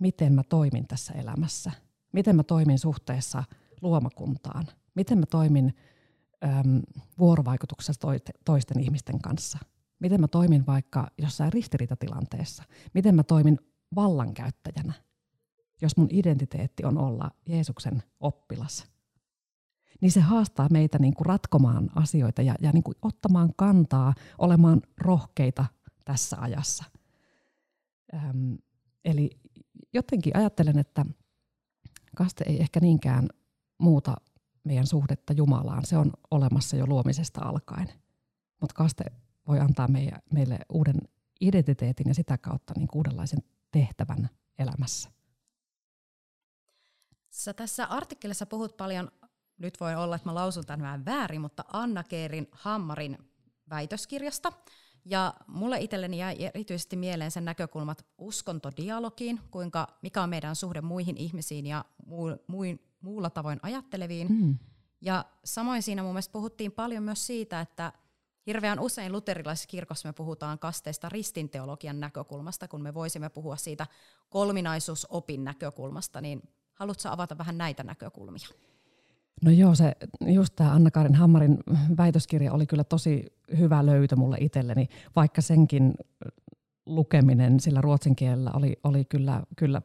miten 0.01 0.33
mä 0.33 0.43
toimin 0.43 0.87
tässä 0.87 1.13
elämässä, 1.13 1.71
miten 2.13 2.37
mä 2.37 2.43
toimin 2.43 2.79
suhteessa 2.79 3.45
luomakuntaan, 3.81 4.67
miten 4.95 5.19
mä 5.19 5.27
toimin– 5.27 5.75
äm, 6.45 6.83
vuorovaikutuksessa 7.19 8.09
toisten 8.45 8.81
ihmisten 8.81 9.21
kanssa? 9.21 9.59
Miten 9.99 10.21
mä 10.21 10.29
toimin 10.29 10.67
vaikka 10.67 11.11
jossain 11.19 11.53
ristiriitatilanteessa? 11.53 12.65
Miten 12.95 13.15
mä 13.15 13.23
toimin 13.23 13.59
vallankäyttäjänä, 13.95 14.93
jos 15.83 15.97
mun 15.97 16.09
identiteetti 16.11 16.85
on 16.85 16.99
olla 16.99 17.31
Jeesuksen 17.49 18.03
oppilas? 18.21 18.93
Niin 20.01 20.13
se 20.13 20.21
haastaa 20.21 20.69
meitä 20.71 20.99
niin 20.99 21.15
kuin 21.15 21.27
ratkomaan 21.27 21.91
asioita 21.95 22.43
ja, 22.43 22.55
ja 22.61 22.73
niin 22.73 22.83
kuin 22.83 22.97
ottamaan 23.03 23.53
kantaa, 23.57 24.15
olemaan 24.39 24.83
rohkeita 24.99 25.65
tässä 26.05 26.37
ajassa. 26.41 26.85
Öm, 28.15 28.59
eli 29.05 29.31
jotenkin 29.93 30.37
ajattelen, 30.37 30.79
että 30.79 31.07
kaste 32.17 32.45
ei 32.47 32.61
ehkä 32.61 32.81
niinkään 32.81 33.29
muuta 33.79 34.17
meidän 34.65 34.87
suhdetta 34.87 35.33
Jumalaan. 35.33 35.87
Se 35.87 35.97
on 35.97 36.13
olemassa 36.31 36.77
jo 36.77 36.87
luomisesta 36.87 37.41
alkaen. 37.45 37.89
Mutta 38.61 38.75
kaste 38.75 39.05
voi 39.49 39.61
antaa 39.61 39.89
meille, 39.89 40.19
meille 40.33 40.59
uuden 40.69 40.97
identiteetin 41.41 42.09
ja 42.09 42.15
sitä 42.15 42.39
kautta 42.39 42.75
niin 42.77 42.89
uudenlaisen 42.95 43.43
tehtävän 43.71 44.29
elämässä. 44.59 45.11
Sä 47.31 47.55
tässä 47.55 47.87
artikkelissa 47.87 48.47
puhut 48.47 48.77
paljon, 48.77 49.11
nyt 49.59 49.81
voi 49.81 49.95
olla, 49.95 50.17
että 50.17 50.29
mä 50.29 50.35
lausun 50.35 50.67
tämän 50.67 50.83
vähän 50.83 51.05
väärin, 51.05 51.41
mutta 51.41 51.65
Anna 51.73 52.05
Keerin 52.05 52.49
Hammarin 52.53 53.19
väitöskirjasta. 53.71 54.53
Ja 55.05 55.35
mulle 55.47 55.81
itselleni 55.81 56.19
jäi 56.19 56.37
erityisesti 56.39 56.97
mieleen 56.97 57.31
sen 57.31 57.45
näkökulmat 57.45 58.07
uskontodialogiin, 58.19 59.41
kuinka, 59.51 59.99
mikä 60.03 60.23
on 60.23 60.29
meidän 60.29 60.57
suhde 60.57 60.81
muihin 60.81 61.17
ihmisiin 61.17 61.67
ja 61.67 61.85
muu, 62.07 62.37
muu, 62.47 62.65
muulla 63.03 63.31
tavoin 63.31 63.61
ajatteleviin. 63.63 64.29
Mm. 64.33 64.59
Ja 65.01 65.25
samoin 65.45 65.83
siinä 65.83 66.03
mun 66.03 66.13
mielestä 66.13 66.33
puhuttiin 66.33 66.73
paljon 66.73 67.03
myös 67.03 67.27
siitä, 67.27 67.61
että 67.61 67.93
hirveän 68.47 68.81
usein 68.81 69.13
luterilaisessa 69.13 69.69
kirkossa 69.69 70.09
me 70.09 70.13
puhutaan 70.13 70.59
kasteesta 70.59 71.09
ristinteologian 71.09 72.01
näkökulmasta, 72.01 72.69
kun 72.69 72.83
me 72.83 72.95
voisimme 72.95 73.29
puhua 73.29 73.57
siitä 73.57 73.87
kolminaisuusopin 74.31 75.45
näkökulmasta, 75.45 76.21
niin 76.21 76.43
haluatko 76.75 77.09
avata 77.09 77.39
vähän 77.39 77.59
näitä 77.59 77.83
näkökulmia? 77.83 78.49
No 79.43 79.51
joo, 79.51 79.75
se, 79.75 79.97
just 80.27 80.57
tämä 80.57 80.73
Anna-Karin 80.73 81.15
Hammarin 81.15 81.59
väitöskirja 81.97 82.53
oli 82.53 82.67
kyllä 82.67 82.85
tosi 82.85 83.27
hyvä 83.59 83.87
löytö 83.87 84.17
mulle 84.17 84.37
itselleni, 84.41 84.89
vaikka 85.17 85.41
senkin 85.43 85.95
lukeminen 86.87 87.61
sillä 87.61 87.81
ruotsin 87.81 88.17
kielellä 88.17 88.51
oli, 88.55 88.77
oli 88.85 89.05
kyllä, 89.05 89.43
kyllä 89.57 89.83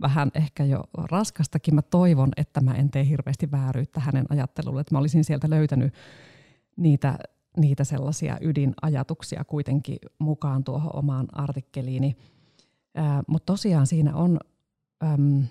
vähän 0.00 0.30
ehkä 0.34 0.64
jo 0.64 0.84
raskastakin. 0.94 1.74
Mä 1.74 1.82
toivon, 1.82 2.28
että 2.36 2.60
mä 2.60 2.74
en 2.74 2.90
tee 2.90 3.08
hirveästi 3.08 3.50
vääryyttä 3.50 4.00
hänen 4.00 4.26
ajattelulle, 4.28 4.80
että 4.80 4.94
mä 4.94 4.98
olisin 4.98 5.24
sieltä 5.24 5.50
löytänyt 5.50 5.94
niitä, 6.76 7.18
niitä 7.56 7.84
sellaisia 7.84 8.38
ydinajatuksia 8.40 9.44
kuitenkin 9.44 9.98
mukaan 10.18 10.64
tuohon 10.64 10.96
omaan 10.96 11.26
artikkeliini. 11.32 12.16
Mutta 13.26 13.52
tosiaan 13.52 13.86
siinä 13.86 14.14
on 14.14 14.38
äm, 15.04 15.44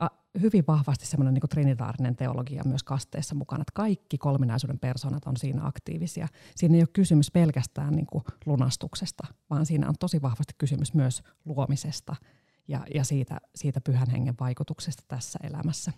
a, 0.00 0.08
hyvin 0.40 0.64
vahvasti 0.68 1.06
semmoinen 1.06 1.34
niin 1.34 1.48
trinitaarinen 1.50 2.16
teologia 2.16 2.62
myös 2.64 2.82
kasteessa 2.82 3.34
mukana, 3.34 3.62
että 3.62 3.72
kaikki 3.74 4.18
kolminaisuuden 4.18 4.78
persoonat 4.78 5.26
on 5.26 5.36
siinä 5.36 5.66
aktiivisia. 5.66 6.28
Siinä 6.56 6.74
ei 6.74 6.82
ole 6.82 6.88
kysymys 6.92 7.30
pelkästään 7.30 7.94
niin 7.94 8.06
lunastuksesta, 8.46 9.26
vaan 9.50 9.66
siinä 9.66 9.88
on 9.88 9.94
tosi 10.00 10.22
vahvasti 10.22 10.54
kysymys 10.58 10.94
myös 10.94 11.22
luomisesta– 11.44 12.16
ja, 12.70 12.86
ja 12.94 13.04
siitä, 13.04 13.40
siitä 13.54 13.80
pyhän 13.80 14.10
hengen 14.10 14.34
vaikutuksesta 14.40 15.02
tässä 15.08 15.38
elämässä. 15.42 15.92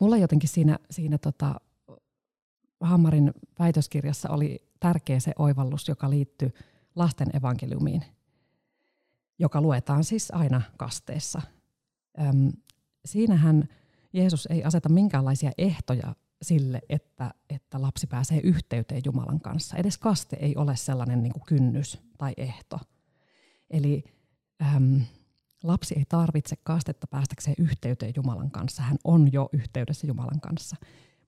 Mulla 0.00 0.16
jotenkin 0.16 0.48
siinä, 0.48 0.78
siinä 0.90 1.18
tota, 1.18 1.60
Hammarin 2.80 3.32
väitöskirjassa 3.58 4.30
oli 4.30 4.68
tärkeä 4.80 5.20
se 5.20 5.32
oivallus, 5.38 5.88
joka 5.88 6.10
liittyy 6.10 6.52
lasten 6.96 7.36
evankeliumiin, 7.36 8.04
joka 9.38 9.60
luetaan 9.60 10.04
siis 10.04 10.30
aina 10.30 10.62
kasteessa. 10.76 11.42
Öm, 12.20 12.52
siinähän 13.04 13.68
Jeesus 14.12 14.46
ei 14.46 14.64
aseta 14.64 14.88
minkäänlaisia 14.88 15.50
ehtoja 15.58 16.14
sille, 16.42 16.80
että, 16.88 17.34
että 17.50 17.82
lapsi 17.82 18.06
pääsee 18.06 18.40
yhteyteen 18.40 19.02
Jumalan 19.04 19.40
kanssa. 19.40 19.76
Edes 19.76 19.98
kaste 19.98 20.36
ei 20.40 20.56
ole 20.56 20.76
sellainen 20.76 21.22
niin 21.22 21.32
kuin 21.32 21.44
kynnys 21.46 21.98
tai 22.18 22.34
ehto. 22.36 22.78
Eli 23.70 24.04
Lapsi 25.62 25.94
ei 25.94 26.04
tarvitse 26.08 26.56
kastetta 26.62 27.06
päästäkseen 27.06 27.56
yhteyteen 27.58 28.12
Jumalan 28.16 28.50
kanssa. 28.50 28.82
Hän 28.82 28.98
on 29.04 29.32
jo 29.32 29.48
yhteydessä 29.52 30.06
Jumalan 30.06 30.40
kanssa. 30.40 30.76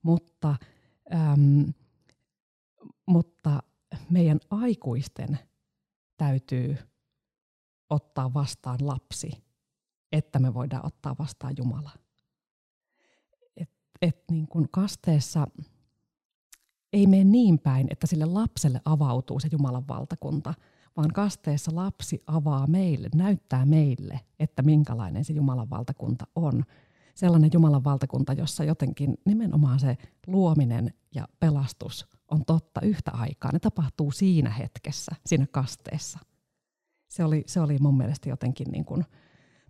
Mutta, 0.03 0.57
äm, 1.14 1.73
mutta 3.07 3.62
meidän 4.11 4.41
aikuisten 4.51 5.38
täytyy 6.17 6.77
ottaa 7.91 8.35
vastaan 8.35 8.79
lapsi, 8.81 9.31
että 10.12 10.38
me 10.38 10.55
voidaan 10.55 10.87
ottaa 10.87 11.17
vastaan 11.19 11.55
Jumala. 11.59 11.91
Et, 13.57 13.71
et 14.03 14.25
niin 14.31 14.49
kun 14.49 14.69
kasteessa 14.71 15.47
ei 16.93 17.07
mene 17.07 17.25
niin 17.25 17.59
päin, 17.59 17.87
että 17.91 18.07
sille 18.07 18.25
lapselle 18.25 18.81
avautuu 18.85 19.41
se 19.41 19.49
Jumalan 19.53 19.88
valtakunta– 19.88 20.55
vaan 20.99 21.13
kasteessa 21.13 21.71
lapsi 21.75 22.23
avaa 22.27 22.67
meille, 22.67 23.09
näyttää 23.15 23.67
meille, 23.67 24.21
että 24.39 24.63
minkälainen 24.63 25.25
se 25.25 25.33
Jumalan 25.33 25.71
valtakunta 25.71 26.27
on. 26.35 26.65
Sellainen 27.15 27.51
Jumalan 27.53 27.85
valtakunta, 27.85 28.33
jossa 28.33 28.65
jotenkin 28.65 29.15
nimenomaan 29.25 29.81
se 29.81 29.97
luominen 30.27 30.95
ja 31.15 31.29
pelastus 31.41 32.07
on 32.31 32.45
totta 32.45 32.81
yhtä 32.81 33.11
aikaa. 33.11 33.53
Ne 33.53 33.59
tapahtuu 33.59 34.11
siinä 34.11 34.51
hetkessä, 34.51 35.13
siinä 35.27 35.47
kasteessa. 35.51 36.19
Se 37.09 37.25
oli, 37.25 37.45
se 37.47 37.61
oli 37.61 37.79
mun 37.81 37.97
mielestä 37.97 38.29
jotenkin 38.29 38.67
niin 38.73 38.85
kuin 38.85 39.05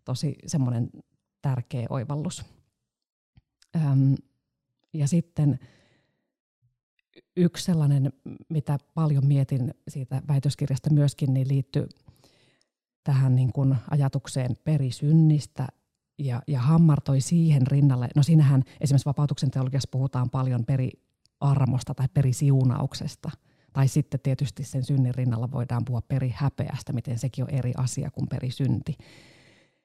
tosi 0.05 0.35
semmoinen 0.47 0.91
tärkeä 1.43 1.87
oivallus. 1.91 2.45
Öm, 3.77 4.15
ja 4.93 5.09
sitten 5.09 5.59
yksi 7.37 7.65
sellainen, 7.65 8.13
mitä 8.49 8.79
paljon 8.95 9.27
mietin 9.27 9.75
siitä 9.89 10.23
väitöskirjasta 10.29 10.91
myöskin, 10.91 11.35
niin 11.35 11.49
liittyy 11.49 11.89
tähän 13.05 13.35
niin 13.35 13.53
kuin 13.53 13.77
ajatukseen 13.91 14.57
perisynnistä 14.65 15.67
ja, 16.19 16.43
ja 16.47 16.61
hammartoi 16.61 17.21
siihen 17.21 17.67
rinnalle. 17.67 18.09
No 18.17 18.23
siinähän 18.23 18.63
esimerkiksi 18.81 19.07
vapautuksen 19.07 19.51
teologiassa 19.51 19.89
puhutaan 19.93 20.31
paljon 20.31 20.65
periarmosta 20.65 21.95
tai 21.95 22.09
perisiunauksesta. 22.15 23.31
Tai 23.73 23.89
sitten 23.89 24.21
tietysti 24.21 24.65
sen 24.65 24.85
synnin 24.85 25.15
rinnalla 25.15 25.51
voidaan 25.53 25.85
puhua 25.85 26.03
perihäpeästä, 26.03 26.93
miten 26.93 27.19
sekin 27.19 27.45
on 27.45 27.51
eri 27.51 27.73
asia 27.77 28.11
kuin 28.11 28.29
perisynti. 28.29 28.95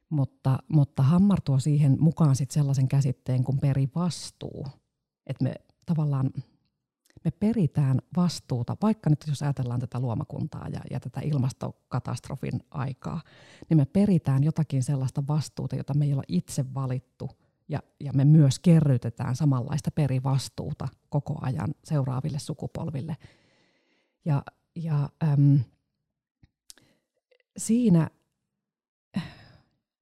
Mutta, 0.09 0.57
mutta 0.67 1.03
Hammar 1.03 1.41
tuo 1.41 1.59
siihen 1.59 1.97
mukaan 1.99 2.35
sit 2.35 2.51
sellaisen 2.51 2.87
käsitteen 2.87 3.43
kuin 3.43 3.59
perivastuu. 3.59 4.67
Että 5.27 5.43
me 5.43 5.53
tavallaan 5.85 6.31
me 7.25 7.31
peritään 7.31 8.01
vastuuta, 8.15 8.77
vaikka 8.81 9.09
nyt 9.09 9.23
jos 9.27 9.41
ajatellaan 9.43 9.79
tätä 9.79 9.99
luomakuntaa 9.99 10.67
ja, 10.67 10.79
ja 10.91 10.99
tätä 10.99 11.21
ilmastokatastrofin 11.23 12.59
aikaa, 12.71 13.21
niin 13.69 13.77
me 13.77 13.86
peritään 13.86 14.43
jotakin 14.43 14.83
sellaista 14.83 15.23
vastuuta, 15.27 15.75
jota 15.75 15.93
me 15.93 16.05
ei 16.05 16.13
ole 16.13 16.23
itse 16.27 16.73
valittu, 16.73 17.29
ja, 17.69 17.79
ja 17.99 18.13
me 18.13 18.25
myös 18.25 18.59
kerrytetään 18.59 19.36
samanlaista 19.36 19.91
perivastuuta 19.91 20.88
koko 21.09 21.38
ajan 21.41 21.75
seuraaville 21.83 22.39
sukupolville. 22.39 23.17
Ja, 24.25 24.43
ja 24.75 25.09
äm, 25.23 25.59
siinä 27.57 28.09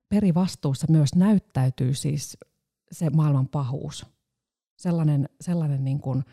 perivastuussa 0.09 0.87
myös 0.89 1.15
näyttäytyy 1.15 1.93
siis 1.93 2.37
se 2.91 3.09
maailman 3.09 3.47
pahuus, 3.47 4.05
sellainen, 4.77 5.29
sellainen 5.41 5.83
niin 5.83 5.99
kuin, 5.99 6.23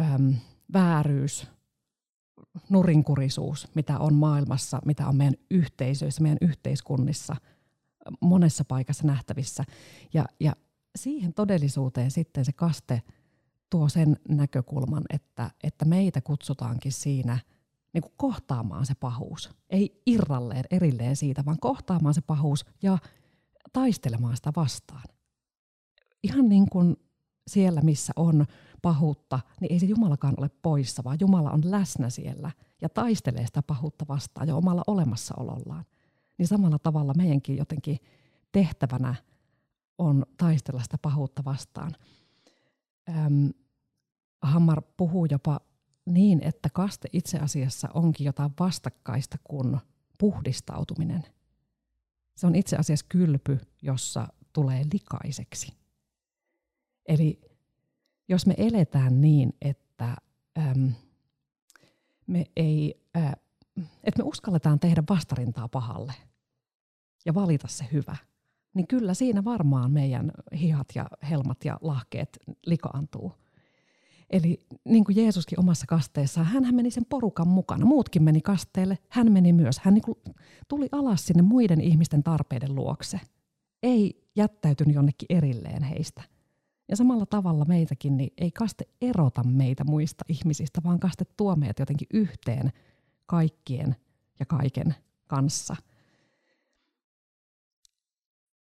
äm, 0.00 0.34
vääryys, 0.72 1.46
nurinkurisuus, 2.70 3.68
mitä 3.74 3.98
on 3.98 4.14
maailmassa, 4.14 4.80
mitä 4.84 5.08
on 5.08 5.16
meidän 5.16 5.34
yhteisöissä, 5.50 6.22
meidän 6.22 6.38
yhteiskunnissa, 6.40 7.36
monessa 8.20 8.64
paikassa 8.64 9.06
nähtävissä. 9.06 9.64
Ja, 10.14 10.24
ja 10.40 10.52
siihen 10.96 11.34
todellisuuteen 11.34 12.10
sitten 12.10 12.44
se 12.44 12.52
kaste 12.52 13.02
tuo 13.70 13.88
sen 13.88 14.16
näkökulman, 14.28 15.02
että, 15.10 15.50
että 15.62 15.84
meitä 15.84 16.20
kutsutaankin 16.20 16.92
siinä 16.92 17.38
niin 17.92 18.02
kuin 18.02 18.12
kohtaamaan 18.16 18.86
se 18.86 18.94
pahuus. 18.94 19.50
Ei 19.70 20.02
irralleen, 20.06 20.64
erilleen 20.70 21.16
siitä, 21.16 21.44
vaan 21.44 21.58
kohtaamaan 21.60 22.14
se 22.14 22.20
pahuus 22.20 22.64
ja 22.82 22.98
taistelemaan 23.72 24.36
sitä 24.36 24.52
vastaan. 24.56 25.04
Ihan 26.22 26.48
niin 26.48 26.70
kuin 26.70 26.96
siellä, 27.48 27.80
missä 27.80 28.12
on 28.16 28.46
pahuutta, 28.82 29.40
niin 29.60 29.72
ei 29.72 29.80
se 29.80 29.86
Jumalakaan 29.86 30.34
ole 30.36 30.50
poissa, 30.62 31.04
vaan 31.04 31.16
Jumala 31.20 31.50
on 31.50 31.70
läsnä 31.70 32.10
siellä 32.10 32.50
ja 32.80 32.88
taistelee 32.88 33.46
sitä 33.46 33.62
pahuutta 33.62 34.04
vastaan 34.08 34.48
jo 34.48 34.56
omalla 34.56 34.82
olemassaolollaan. 34.86 35.84
Niin 36.38 36.48
samalla 36.48 36.78
tavalla 36.78 37.14
meidänkin 37.16 37.56
jotenkin 37.56 37.98
tehtävänä 38.52 39.14
on 39.98 40.26
taistella 40.36 40.82
sitä 40.82 40.98
pahuutta 40.98 41.44
vastaan. 41.44 41.96
Öm, 43.08 43.50
Hammar 44.42 44.82
puhuu 44.96 45.26
jopa 45.30 45.60
niin, 46.06 46.42
että 46.42 46.68
kaste 46.72 47.08
itse 47.12 47.38
asiassa 47.38 47.88
onkin 47.94 48.24
jotain 48.24 48.50
vastakkaista 48.60 49.38
kuin 49.44 49.80
puhdistautuminen. 50.18 51.24
Se 52.36 52.46
on 52.46 52.54
itse 52.54 52.76
asiassa 52.76 53.06
kylpy, 53.08 53.60
jossa 53.82 54.28
tulee 54.52 54.84
likaiseksi. 54.92 55.83
Eli 57.06 57.40
jos 58.28 58.46
me 58.46 58.54
eletään 58.56 59.20
niin, 59.20 59.52
että 59.62 60.16
äm, 60.58 60.92
me 62.26 62.44
ei, 62.56 63.00
äh, 63.16 63.32
että 64.04 64.22
me 64.22 64.28
uskalletaan 64.28 64.80
tehdä 64.80 65.02
vastarintaa 65.08 65.68
pahalle 65.68 66.14
ja 67.26 67.34
valita 67.34 67.68
se 67.68 67.88
hyvä, 67.92 68.16
niin 68.74 68.86
kyllä 68.86 69.14
siinä 69.14 69.44
varmaan 69.44 69.90
meidän 69.90 70.32
hihat 70.60 70.86
ja 70.94 71.06
helmat 71.30 71.64
ja 71.64 71.78
lahkeet 71.80 72.38
likaantuu. 72.66 73.32
Eli 74.30 74.60
niin 74.84 75.04
kuin 75.04 75.16
Jeesuskin 75.16 75.60
omassa 75.60 75.86
kasteessaan, 75.86 76.46
hän 76.46 76.74
meni 76.74 76.90
sen 76.90 77.04
porukan 77.04 77.48
mukana. 77.48 77.86
Muutkin 77.86 78.22
meni 78.22 78.40
kasteelle, 78.40 78.98
hän 79.08 79.32
meni 79.32 79.52
myös. 79.52 79.78
Hän 79.78 79.94
niin 79.94 80.34
tuli 80.68 80.88
alas 80.92 81.26
sinne 81.26 81.42
muiden 81.42 81.80
ihmisten 81.80 82.22
tarpeiden 82.22 82.74
luokse. 82.74 83.20
Ei 83.82 84.28
jättäytynyt 84.36 84.94
jonnekin 84.94 85.26
erilleen 85.28 85.82
heistä. 85.82 86.22
Ja 86.88 86.96
samalla 86.96 87.26
tavalla 87.26 87.64
meitäkin, 87.64 88.16
niin 88.16 88.32
ei 88.38 88.50
kaste 88.50 88.84
erota 89.00 89.42
meitä 89.44 89.84
muista 89.84 90.24
ihmisistä, 90.28 90.80
vaan 90.84 91.00
kaste 91.00 91.24
tuo 91.36 91.56
meidät 91.56 91.78
jotenkin 91.78 92.08
yhteen 92.12 92.72
kaikkien 93.26 93.96
ja 94.40 94.46
kaiken 94.46 94.94
kanssa. 95.26 95.76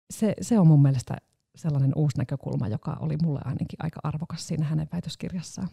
Se, 0.09 0.35
se 0.41 0.59
on 0.59 0.67
mun 0.67 0.81
mielestä 0.81 1.17
sellainen 1.55 1.91
uusi 1.95 2.17
näkökulma, 2.17 2.67
joka 2.67 2.97
oli 2.99 3.17
mulle 3.23 3.41
ainakin 3.45 3.79
aika 3.83 3.99
arvokas 4.03 4.47
siinä 4.47 4.65
hänen 4.65 4.89
väitöskirjassaan. 4.93 5.69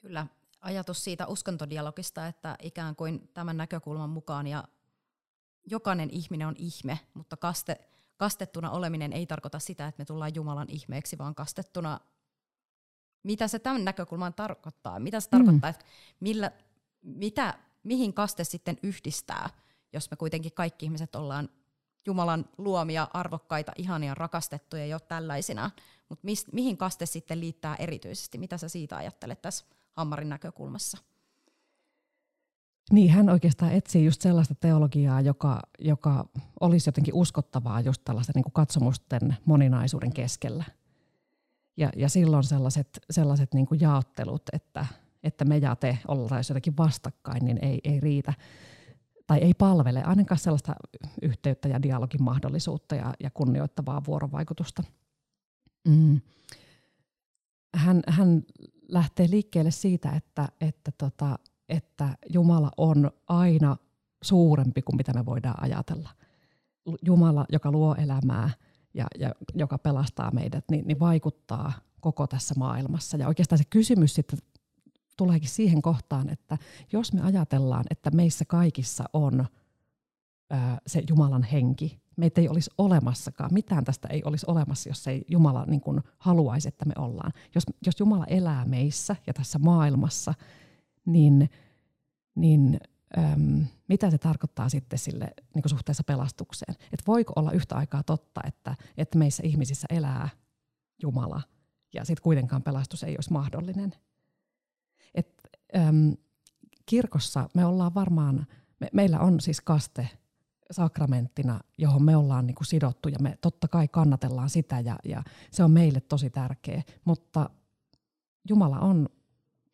Kyllä, 0.00 0.26
ajatus 0.60 1.04
siitä 1.04 1.26
uskontodialogista, 1.26 2.26
että 2.26 2.56
ikään 2.62 2.96
kuin 2.96 3.30
tämän 3.34 3.56
näkökulman 3.56 4.10
mukaan 4.10 4.46
ja 4.46 4.64
jokainen 5.70 6.10
ihminen 6.10 6.48
on 6.48 6.54
ihme, 6.58 6.98
mutta 7.14 7.36
kaste, 7.36 7.80
kastettuna 8.22 8.70
oleminen 8.70 9.12
ei 9.12 9.26
tarkoita 9.26 9.58
sitä, 9.58 9.86
että 9.86 10.00
me 10.00 10.04
tullaan 10.04 10.34
Jumalan 10.34 10.70
ihmeeksi, 10.70 11.18
vaan 11.18 11.34
kastettuna, 11.34 12.00
mitä 13.22 13.48
se 13.48 13.58
tämän 13.58 13.84
näkökulman 13.84 14.34
tarkoittaa, 14.34 15.00
mitä 15.00 15.20
se 15.20 15.26
mm. 15.26 15.30
tarkoittaa, 15.30 15.70
että 15.70 15.84
millä, 16.20 16.50
mitä, 17.02 17.58
mihin 17.82 18.14
kaste 18.14 18.44
sitten 18.44 18.78
yhdistää, 18.82 19.50
jos 19.92 20.10
me 20.10 20.16
kuitenkin 20.16 20.52
kaikki 20.52 20.86
ihmiset 20.86 21.14
ollaan 21.14 21.48
Jumalan 22.06 22.44
luomia, 22.58 23.08
arvokkaita, 23.12 23.72
ihania, 23.76 24.14
rakastettuja 24.14 24.86
jo 24.86 25.00
tällaisina, 25.00 25.70
mutta 26.08 26.26
mihin 26.52 26.76
kaste 26.76 27.06
sitten 27.06 27.40
liittää 27.40 27.76
erityisesti, 27.78 28.38
mitä 28.38 28.58
sä 28.58 28.68
siitä 28.68 28.96
ajattelet 28.96 29.42
tässä 29.42 29.64
Hammarin 29.92 30.28
näkökulmassa? 30.28 30.98
Niin, 32.90 33.10
hän 33.10 33.28
oikeastaan 33.28 33.72
etsii 33.72 34.04
just 34.04 34.20
sellaista 34.20 34.54
teologiaa, 34.54 35.20
joka, 35.20 35.60
joka 35.78 36.28
olisi 36.60 36.88
jotenkin 36.88 37.14
uskottavaa 37.14 37.80
just 37.80 38.02
tällaisten 38.04 38.32
niin 38.34 38.52
katsomusten 38.52 39.36
moninaisuuden 39.44 40.12
keskellä. 40.12 40.64
Ja, 41.76 41.90
ja 41.96 42.08
silloin 42.08 42.44
sellaiset, 42.44 42.88
sellaiset 43.10 43.54
niin 43.54 43.66
kuin 43.66 43.80
jaottelut, 43.80 44.42
että, 44.52 44.86
että 45.22 45.44
me 45.44 45.56
ja 45.56 45.76
te 45.76 45.98
oltaisiin 46.08 46.54
jotenkin 46.54 46.76
vastakkain, 46.76 47.44
niin 47.44 47.58
ei, 47.64 47.80
ei 47.84 48.00
riitä 48.00 48.34
tai 49.26 49.38
ei 49.38 49.54
palvele 49.54 50.02
ainakaan 50.02 50.38
sellaista 50.38 50.74
yhteyttä 51.22 51.68
ja 51.68 51.82
dialogin 51.82 52.22
mahdollisuutta 52.22 52.94
ja, 52.94 53.14
ja 53.20 53.30
kunnioittavaa 53.30 54.02
vuorovaikutusta. 54.06 54.82
Mm. 55.88 56.20
Hän, 57.74 58.02
hän 58.08 58.42
lähtee 58.88 59.30
liikkeelle 59.30 59.70
siitä, 59.70 60.10
että, 60.10 60.48
että, 60.60 60.92
tota, 60.98 61.38
että 61.72 62.16
Jumala 62.28 62.70
on 62.76 63.10
aina 63.28 63.76
suurempi 64.22 64.82
kuin 64.82 64.96
mitä 64.96 65.12
me 65.12 65.26
voidaan 65.26 65.62
ajatella. 65.62 66.10
Jumala, 67.02 67.46
joka 67.52 67.70
luo 67.72 67.94
elämää 67.94 68.50
ja, 68.94 69.06
ja 69.18 69.34
joka 69.54 69.78
pelastaa 69.78 70.30
meidät, 70.30 70.64
niin, 70.70 70.86
niin 70.86 71.00
vaikuttaa 71.00 71.72
koko 72.00 72.26
tässä 72.26 72.54
maailmassa. 72.58 73.16
Ja 73.16 73.28
oikeastaan 73.28 73.58
se 73.58 73.64
kysymys 73.70 74.14
sitten 74.14 74.38
tuleekin 75.16 75.48
siihen 75.48 75.82
kohtaan, 75.82 76.28
että 76.28 76.58
jos 76.92 77.12
me 77.12 77.20
ajatellaan, 77.20 77.84
että 77.90 78.10
meissä 78.10 78.44
kaikissa 78.44 79.04
on 79.12 79.46
ää, 80.50 80.78
se 80.86 81.02
Jumalan 81.08 81.42
henki, 81.42 82.02
meitä 82.16 82.40
ei 82.40 82.48
olisi 82.48 82.70
olemassakaan, 82.78 83.54
mitään 83.54 83.84
tästä 83.84 84.08
ei 84.08 84.22
olisi 84.24 84.46
olemassa, 84.48 84.90
jos 84.90 85.06
ei 85.06 85.24
Jumala 85.28 85.64
niin 85.66 85.80
kuin 85.80 86.00
haluaisi, 86.18 86.68
että 86.68 86.84
me 86.84 86.92
ollaan. 86.98 87.32
Jos, 87.54 87.64
jos 87.86 88.00
Jumala 88.00 88.24
elää 88.26 88.64
meissä 88.64 89.16
ja 89.26 89.32
tässä 89.32 89.58
maailmassa, 89.58 90.34
niin, 91.06 91.50
niin 92.34 92.80
äm, 93.18 93.66
mitä 93.88 94.10
se 94.10 94.18
tarkoittaa 94.18 94.68
sitten 94.68 94.98
sille 94.98 95.30
niin 95.54 95.62
suhteessa 95.66 96.04
pelastukseen? 96.04 96.74
Et 96.92 97.02
voiko 97.06 97.32
olla 97.36 97.52
yhtä 97.52 97.74
aikaa 97.74 98.02
totta, 98.02 98.40
että, 98.46 98.76
että 98.96 99.18
meissä 99.18 99.42
ihmisissä 99.46 99.86
elää 99.90 100.28
Jumala 101.02 101.42
ja 101.94 102.04
sitten 102.04 102.22
kuitenkaan 102.22 102.62
pelastus 102.62 103.02
ei 103.02 103.16
olisi 103.16 103.32
mahdollinen? 103.32 103.94
Et, 105.14 105.40
äm, 105.76 106.12
kirkossa 106.86 107.48
me 107.54 107.64
ollaan 107.64 107.94
varmaan, 107.94 108.46
me, 108.80 108.88
meillä 108.92 109.20
on 109.20 109.40
siis 109.40 109.60
kaste 109.60 110.08
sakramenttina, 110.70 111.60
johon 111.78 112.02
me 112.02 112.16
ollaan 112.16 112.46
niin 112.46 112.54
kuin 112.54 112.66
sidottu 112.66 113.08
ja 113.08 113.18
me 113.20 113.38
totta 113.40 113.68
kai 113.68 113.88
kannatellaan 113.88 114.50
sitä 114.50 114.80
ja, 114.80 114.96
ja 115.04 115.22
se 115.50 115.64
on 115.64 115.70
meille 115.70 116.00
tosi 116.00 116.30
tärkeä, 116.30 116.82
mutta 117.04 117.50
Jumala 118.48 118.78
on 118.78 119.08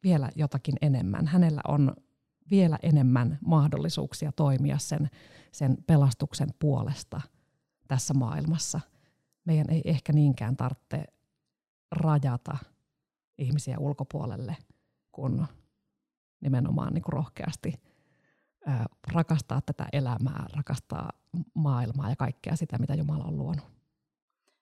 vielä 0.02 0.30
jotakin 0.36 0.74
enemmän. 0.82 1.26
Hänellä 1.26 1.60
on 1.68 1.96
vielä 2.50 2.78
enemmän 2.82 3.38
mahdollisuuksia 3.46 4.32
toimia 4.32 4.78
sen, 4.78 5.10
sen 5.52 5.76
pelastuksen 5.86 6.48
puolesta 6.58 7.20
tässä 7.88 8.14
maailmassa. 8.14 8.80
Meidän 9.44 9.70
ei 9.70 9.82
ehkä 9.84 10.12
niinkään 10.12 10.56
tarvitse 10.56 11.04
rajata 11.92 12.58
ihmisiä 13.38 13.78
ulkopuolelle, 13.78 14.56
kun 15.12 15.46
nimenomaan 16.40 16.94
niin 16.94 17.02
kuin 17.02 17.12
rohkeasti 17.12 17.74
rakastaa 19.12 19.60
tätä 19.60 19.86
elämää, 19.92 20.46
rakastaa 20.56 21.12
maailmaa 21.54 22.10
ja 22.10 22.16
kaikkea 22.16 22.56
sitä, 22.56 22.78
mitä 22.78 22.94
Jumala 22.94 23.24
on 23.24 23.38
luonut. 23.38 23.77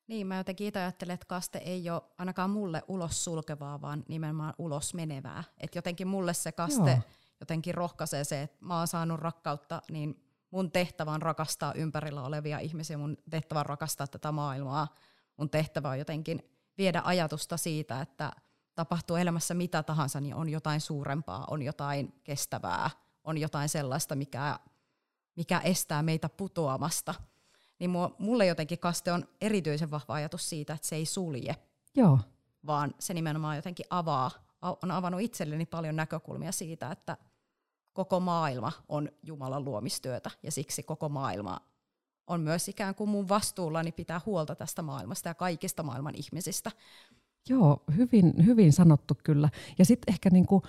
Niin, 0.06 0.26
mä 0.26 0.36
jotenkin 0.36 0.66
itse 0.66 0.80
ajattelen, 0.80 1.14
että 1.14 1.26
kaste 1.26 1.58
ei 1.58 1.90
ole 1.90 2.02
ainakaan 2.18 2.50
mulle 2.50 2.82
ulos 2.88 3.24
sulkevaa, 3.24 3.80
vaan 3.80 4.04
nimenomaan 4.08 4.54
ulos 4.58 4.94
menevää. 4.94 5.44
Että 5.58 5.78
jotenkin 5.78 6.08
mulle 6.08 6.34
se 6.34 6.52
kaste 6.52 6.90
Joo. 6.90 7.00
jotenkin 7.40 7.74
rohkaisee 7.74 8.24
se, 8.24 8.42
että 8.42 8.56
mä 8.60 8.78
oon 8.78 8.88
saanut 8.88 9.20
rakkautta, 9.20 9.82
niin 9.90 10.22
mun 10.50 10.72
tehtävä 10.72 11.10
on 11.10 11.22
rakastaa 11.22 11.72
ympärillä 11.72 12.22
olevia 12.22 12.58
ihmisiä, 12.58 12.98
mun 12.98 13.16
tehtävä 13.30 13.60
on 13.60 13.66
rakastaa 13.66 14.06
tätä 14.06 14.32
maailmaa. 14.32 14.94
Mun 15.36 15.50
tehtävä 15.50 15.90
on 15.90 15.98
jotenkin 15.98 16.50
viedä 16.78 17.02
ajatusta 17.04 17.56
siitä, 17.56 18.00
että 18.00 18.32
tapahtuu 18.74 19.16
elämässä 19.16 19.54
mitä 19.54 19.82
tahansa, 19.82 20.20
niin 20.20 20.34
on 20.34 20.48
jotain 20.48 20.80
suurempaa, 20.80 21.44
on 21.50 21.62
jotain 21.62 22.20
kestävää– 22.24 22.90
on 23.26 23.38
jotain 23.38 23.68
sellaista, 23.68 24.14
mikä, 24.14 24.58
mikä 25.36 25.58
estää 25.58 26.02
meitä 26.02 26.28
putoamasta. 26.28 27.14
Niin 27.78 27.90
mulle 28.18 28.46
jotenkin 28.46 28.78
kaste 28.78 29.12
on 29.12 29.28
erityisen 29.40 29.90
vahva 29.90 30.14
ajatus 30.14 30.48
siitä, 30.48 30.74
että 30.74 30.86
se 30.86 30.96
ei 30.96 31.06
sulje, 31.06 31.56
Joo. 31.94 32.18
vaan 32.66 32.94
se 32.98 33.14
nimenomaan 33.14 33.56
jotenkin 33.56 33.86
avaa, 33.90 34.30
on 34.62 34.90
avannut 34.90 35.20
itselleni 35.20 35.66
paljon 35.66 35.96
näkökulmia 35.96 36.52
siitä, 36.52 36.90
että 36.90 37.16
koko 37.92 38.20
maailma 38.20 38.72
on 38.88 39.08
Jumalan 39.22 39.64
luomistyötä 39.64 40.30
ja 40.42 40.52
siksi 40.52 40.82
koko 40.82 41.08
maailma 41.08 41.60
on 42.26 42.40
myös 42.40 42.68
ikään 42.68 42.94
kuin 42.94 43.10
mun 43.10 43.28
vastuullani 43.28 43.92
pitää 43.92 44.20
huolta 44.26 44.54
tästä 44.54 44.82
maailmasta 44.82 45.28
ja 45.28 45.34
kaikista 45.34 45.82
maailman 45.82 46.14
ihmisistä. 46.14 46.70
Joo, 47.48 47.84
hyvin, 47.96 48.46
hyvin 48.46 48.72
sanottu 48.72 49.14
kyllä. 49.24 49.48
Ja 49.78 49.84
sitten 49.84 50.14
ehkä 50.14 50.30
niinku 50.30 50.62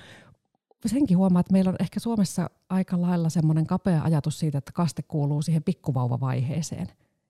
senkin 0.85 1.17
huomaa, 1.17 1.39
että 1.39 1.53
meillä 1.53 1.69
on 1.69 1.75
ehkä 1.79 1.99
Suomessa 1.99 2.49
aika 2.69 3.01
lailla 3.01 3.29
semmoinen 3.29 3.67
kapea 3.67 4.03
ajatus 4.03 4.39
siitä, 4.39 4.57
että 4.57 4.71
kaste 4.71 5.01
kuuluu 5.01 5.41
siihen 5.41 5.63
pikkuvauvavaiheeseen. 5.63 6.87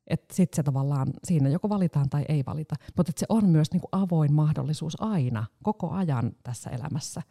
Että 0.08 0.36
sitten 0.36 0.56
se 0.56 0.64
tavallaan 0.64 1.08
siinä 1.24 1.50
joko 1.50 1.70
valitaan 1.70 2.10
tai 2.10 2.26
ei 2.30 2.44
valita. 2.46 2.76
Mutta 2.98 3.12
se 3.16 3.26
on 3.30 3.50
myös 3.50 3.72
niinku 3.72 3.88
avoin 3.92 4.34
mahdollisuus 4.34 5.02
aina, 5.02 5.46
koko 5.64 5.90
ajan 5.92 6.32
tässä 6.44 6.70
elämässä. 6.70 7.22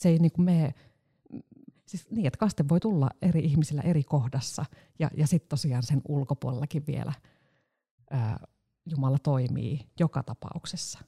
Se 0.00 0.08
ei 0.08 0.18
niinku 0.18 0.42
mene, 0.42 0.74
siis 1.86 2.10
niin, 2.10 2.26
että 2.26 2.38
kaste 2.38 2.64
voi 2.68 2.80
tulla 2.80 3.10
eri 3.22 3.40
ihmisillä 3.40 3.82
eri 3.82 4.04
kohdassa. 4.04 4.64
Ja, 4.98 5.10
ja 5.16 5.26
sitten 5.26 5.48
tosiaan 5.48 5.82
sen 5.82 6.02
ulkopuolellakin 6.08 6.86
vielä 6.86 7.12
ää, 8.10 8.38
Jumala 8.86 9.18
toimii 9.18 9.80
joka 10.00 10.22
tapauksessa. 10.22 10.98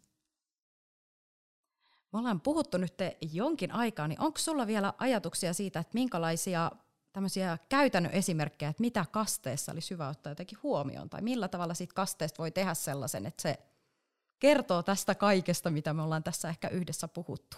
Me 2.14 2.18
ollaan 2.18 2.40
puhuttu 2.40 2.78
nyt 2.78 2.94
jonkin 3.32 3.72
aikaa, 3.72 4.08
niin 4.08 4.20
onko 4.20 4.38
sulla 4.38 4.66
vielä 4.66 4.92
ajatuksia 4.98 5.54
siitä, 5.54 5.80
että 5.80 5.94
minkälaisia 5.94 6.70
tämmöisiä 7.12 7.58
käytännön 7.68 8.12
esimerkkejä, 8.12 8.68
että 8.68 8.80
mitä 8.80 9.04
kasteessa 9.10 9.72
olisi 9.72 9.90
hyvä 9.90 10.08
ottaa 10.08 10.30
jotenkin 10.30 10.58
huomioon, 10.62 11.10
tai 11.10 11.22
millä 11.22 11.48
tavalla 11.48 11.74
siitä 11.74 11.94
kasteesta 11.94 12.38
voi 12.38 12.50
tehdä 12.50 12.74
sellaisen, 12.74 13.26
että 13.26 13.42
se 13.42 13.58
kertoo 14.38 14.82
tästä 14.82 15.14
kaikesta, 15.14 15.70
mitä 15.70 15.94
me 15.94 16.02
ollaan 16.02 16.22
tässä 16.22 16.48
ehkä 16.48 16.68
yhdessä 16.68 17.08
puhuttu? 17.08 17.56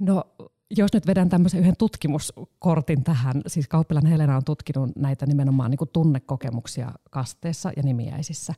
No, 0.00 0.24
jos 0.70 0.92
nyt 0.92 1.06
vedän 1.06 1.28
tämmöisen 1.28 1.60
yhden 1.60 1.76
tutkimuskortin 1.76 3.04
tähän, 3.04 3.42
siis 3.46 3.68
Kauppilan 3.68 4.06
Helena 4.06 4.36
on 4.36 4.44
tutkinut 4.44 4.90
näitä 4.96 5.26
nimenomaan 5.26 5.70
niin 5.70 5.78
kuin 5.78 5.90
tunnekokemuksia 5.92 6.92
kasteessa 7.10 7.72
ja 7.76 7.82
nimiäisissä, 7.82 8.54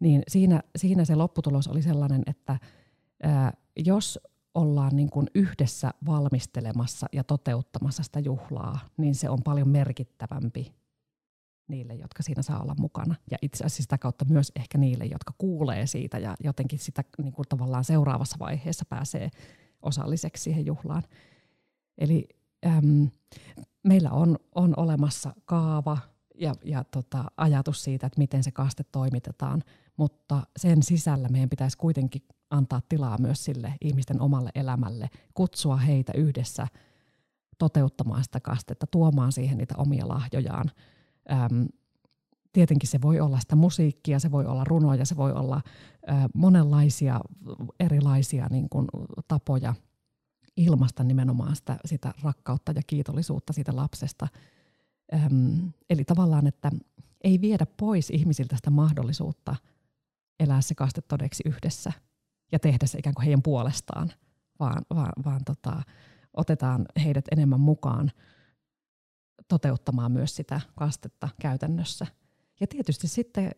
niin 0.00 0.22
siinä, 0.28 0.62
siinä 0.76 1.04
se 1.04 1.14
lopputulos 1.14 1.68
oli 1.68 1.82
sellainen, 1.82 2.22
että 2.26 2.58
jos 3.76 4.18
ollaan 4.54 4.96
niin 4.96 5.10
kuin 5.10 5.26
yhdessä 5.34 5.90
valmistelemassa 6.06 7.06
ja 7.12 7.24
toteuttamassa 7.24 8.02
sitä 8.02 8.20
juhlaa, 8.20 8.78
niin 8.96 9.14
se 9.14 9.30
on 9.30 9.42
paljon 9.44 9.68
merkittävämpi 9.68 10.74
niille, 11.68 11.94
jotka 11.94 12.22
siinä 12.22 12.42
saa 12.42 12.62
olla 12.62 12.74
mukana. 12.78 13.14
Ja 13.30 13.38
itse 13.42 13.64
asiassa 13.64 13.82
sitä 13.82 13.98
kautta 13.98 14.24
myös 14.24 14.52
ehkä 14.56 14.78
niille, 14.78 15.04
jotka 15.04 15.34
kuulee 15.38 15.86
siitä 15.86 16.18
ja 16.18 16.34
jotenkin 16.40 16.78
sitä 16.78 17.04
niin 17.22 17.32
kuin 17.32 17.46
tavallaan 17.48 17.84
seuraavassa 17.84 18.36
vaiheessa 18.38 18.84
pääsee 18.84 19.30
osalliseksi 19.82 20.42
siihen 20.42 20.66
juhlaan. 20.66 21.02
Eli 21.98 22.28
äm, 22.66 23.08
meillä 23.84 24.10
on, 24.10 24.38
on 24.54 24.74
olemassa 24.76 25.34
kaava 25.44 25.98
ja, 26.34 26.54
ja 26.64 26.84
tota, 26.84 27.24
ajatus 27.36 27.84
siitä, 27.84 28.06
että 28.06 28.18
miten 28.18 28.42
se 28.42 28.50
kaste 28.50 28.84
toimitetaan, 28.92 29.62
mutta 29.96 30.46
sen 30.56 30.82
sisällä 30.82 31.28
meidän 31.28 31.50
pitäisi 31.50 31.78
kuitenkin 31.78 32.22
antaa 32.56 32.80
tilaa 32.88 33.18
myös 33.18 33.44
sille 33.44 33.74
ihmisten 33.80 34.20
omalle 34.20 34.50
elämälle, 34.54 35.08
kutsua 35.34 35.76
heitä 35.76 36.12
yhdessä 36.16 36.66
toteuttamaan 37.58 38.24
sitä 38.24 38.40
kastetta, 38.40 38.86
tuomaan 38.86 39.32
siihen 39.32 39.58
niitä 39.58 39.74
omia 39.78 40.08
lahjojaan, 40.08 40.70
äm, 41.32 41.68
tietenkin 42.52 42.88
se 42.88 43.02
voi 43.02 43.20
olla 43.20 43.40
sitä 43.40 43.56
musiikkia, 43.56 44.18
se 44.18 44.30
voi 44.30 44.46
olla 44.46 44.64
runoja, 44.64 45.04
se 45.04 45.16
voi 45.16 45.32
olla 45.32 45.60
monenlaisia 46.34 47.20
erilaisia 47.80 48.46
niin 48.50 48.68
kuin, 48.68 48.86
tapoja 49.28 49.74
ilmaista 50.56 51.04
nimenomaan 51.04 51.56
sitä, 51.56 51.78
sitä 51.84 52.14
rakkautta 52.22 52.72
ja 52.72 52.82
kiitollisuutta 52.86 53.52
siitä 53.52 53.76
lapsesta. 53.76 54.28
Öm, 55.14 55.72
eli 55.90 56.04
tavallaan, 56.04 56.46
että 56.46 56.70
ei 57.24 57.40
viedä 57.40 57.66
pois 57.76 58.10
ihmisiltä 58.10 58.56
sitä 58.56 58.70
mahdollisuutta 58.70 59.56
elää 60.40 60.60
se 60.60 60.74
kaste 60.74 61.00
todeksi 61.00 61.42
yhdessä 61.46 61.92
ja 62.52 62.58
tehdä 62.58 62.86
se 62.86 62.98
ikään 62.98 63.14
kuin 63.14 63.24
heidän 63.24 63.42
puolestaan, 63.42 64.12
vaan, 64.60 64.82
vaan, 64.94 65.12
vaan 65.24 65.40
tota, 65.44 65.82
otetaan 66.34 66.86
heidät 67.04 67.24
enemmän 67.32 67.60
mukaan 67.60 68.10
toteuttamaan 69.48 70.12
myös 70.12 70.36
sitä 70.36 70.60
kastetta 70.74 71.28
käytännössä. 71.40 72.06
Ja 72.60 72.66
tietysti 72.66 73.08
sitten 73.08 73.50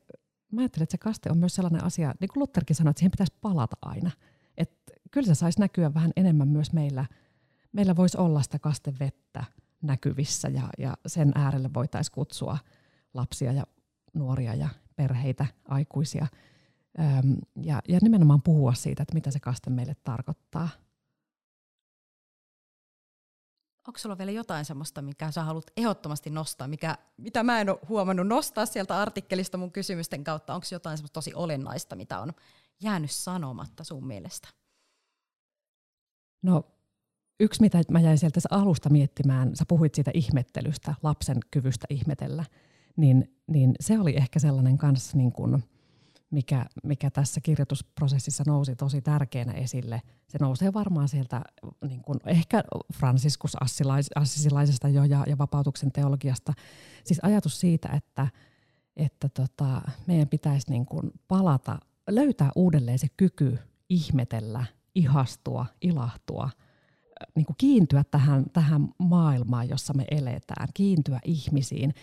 mä 0.52 0.60
ajattelen, 0.60 0.82
että 0.82 0.92
se 0.92 0.98
kaste 0.98 1.30
on 1.30 1.38
myös 1.38 1.54
sellainen 1.54 1.84
asia, 1.84 2.14
niin 2.20 2.28
kuin 2.28 2.40
Lutherkin 2.40 2.76
sanoi, 2.76 2.90
että 2.90 2.98
siihen 2.98 3.10
pitäisi 3.10 3.34
palata 3.40 3.76
aina. 3.82 4.10
Että 4.56 4.92
kyllä 5.10 5.26
se 5.26 5.34
saisi 5.34 5.60
näkyä 5.60 5.94
vähän 5.94 6.12
enemmän 6.16 6.48
myös 6.48 6.72
meillä. 6.72 7.04
Meillä 7.72 7.96
voisi 7.96 8.18
olla 8.18 8.42
sitä 8.42 8.58
kastevettä 8.58 9.44
näkyvissä 9.82 10.48
ja, 10.48 10.68
ja 10.78 10.96
sen 11.06 11.32
äärelle 11.34 11.70
voitaisiin 11.74 12.14
kutsua 12.14 12.58
lapsia 13.14 13.52
ja 13.52 13.64
nuoria 14.14 14.54
ja 14.54 14.68
perheitä, 14.96 15.46
aikuisia. 15.68 16.26
Öm, 16.98 17.36
ja, 17.62 17.82
ja 17.88 17.98
nimenomaan 18.02 18.42
puhua 18.42 18.74
siitä, 18.74 19.02
että 19.02 19.14
mitä 19.14 19.30
se 19.30 19.40
kaste 19.40 19.70
meille 19.70 19.96
tarkoittaa– 20.04 20.68
onko 23.88 23.98
sulla 23.98 24.18
vielä 24.18 24.30
jotain 24.30 24.64
semmoista, 24.64 25.02
mikä 25.02 25.30
sä 25.30 25.42
haluat 25.42 25.70
ehdottomasti 25.76 26.30
nostaa, 26.30 26.68
mikä, 26.68 26.98
mitä 27.16 27.42
mä 27.42 27.60
en 27.60 27.70
ole 27.70 27.78
huomannut 27.88 28.26
nostaa 28.26 28.66
sieltä 28.66 28.96
artikkelista 28.98 29.58
mun 29.58 29.72
kysymysten 29.72 30.24
kautta? 30.24 30.54
Onko 30.54 30.66
jotain 30.72 30.98
semmoista 30.98 31.14
tosi 31.14 31.34
olennaista, 31.34 31.96
mitä 31.96 32.20
on 32.20 32.32
jäänyt 32.82 33.10
sanomatta 33.10 33.84
sun 33.84 34.06
mielestä? 34.06 34.48
No 36.42 36.64
yksi, 37.40 37.60
mitä 37.60 37.82
mä 37.90 38.00
jäin 38.00 38.18
sieltä 38.18 38.40
alusta 38.50 38.90
miettimään, 38.90 39.56
sä 39.56 39.64
puhuit 39.68 39.94
siitä 39.94 40.10
ihmettelystä, 40.14 40.94
lapsen 41.02 41.38
kyvystä 41.50 41.86
ihmetellä, 41.90 42.44
niin, 42.96 43.36
niin 43.46 43.74
se 43.80 43.98
oli 43.98 44.16
ehkä 44.16 44.38
sellainen 44.38 44.78
kanssa 44.78 45.16
niin 45.16 45.32
kuin– 45.32 45.64
mikä, 46.30 46.66
mikä 46.84 47.10
tässä 47.10 47.40
kirjoitusprosessissa 47.40 48.44
nousi 48.46 48.76
tosi 48.76 49.00
tärkeänä 49.00 49.52
esille. 49.52 50.02
Se 50.28 50.38
nousee 50.40 50.72
varmaan 50.72 51.08
sieltä 51.08 51.42
niin 51.88 52.02
kuin 52.02 52.18
ehkä 52.26 52.64
Franciscus 52.94 53.56
Assisilaisesta 54.14 54.88
jo 54.88 55.04
ja, 55.04 55.24
ja 55.26 55.38
vapautuksen 55.38 55.92
teologiasta. 55.92 56.52
Siis 57.04 57.20
ajatus 57.22 57.60
siitä, 57.60 57.88
että, 57.88 58.28
että 58.96 59.28
tota, 59.28 59.82
meidän 60.06 60.28
pitäisi 60.28 60.70
niin 60.70 60.86
kuin 60.86 61.10
palata, 61.28 61.78
löytää 62.10 62.50
uudelleen 62.56 62.98
se 62.98 63.06
kyky 63.16 63.58
ihmetellä, 63.88 64.64
ihastua, 64.94 65.66
ilahtua, 65.80 66.50
niin 67.34 67.46
kuin 67.46 67.56
kiintyä 67.58 68.04
tähän, 68.04 68.44
tähän 68.52 68.88
maailmaan, 68.98 69.68
jossa 69.68 69.94
me 69.94 70.04
eletään, 70.10 70.68
kiintyä 70.74 71.20
ihmisiin. 71.24 71.94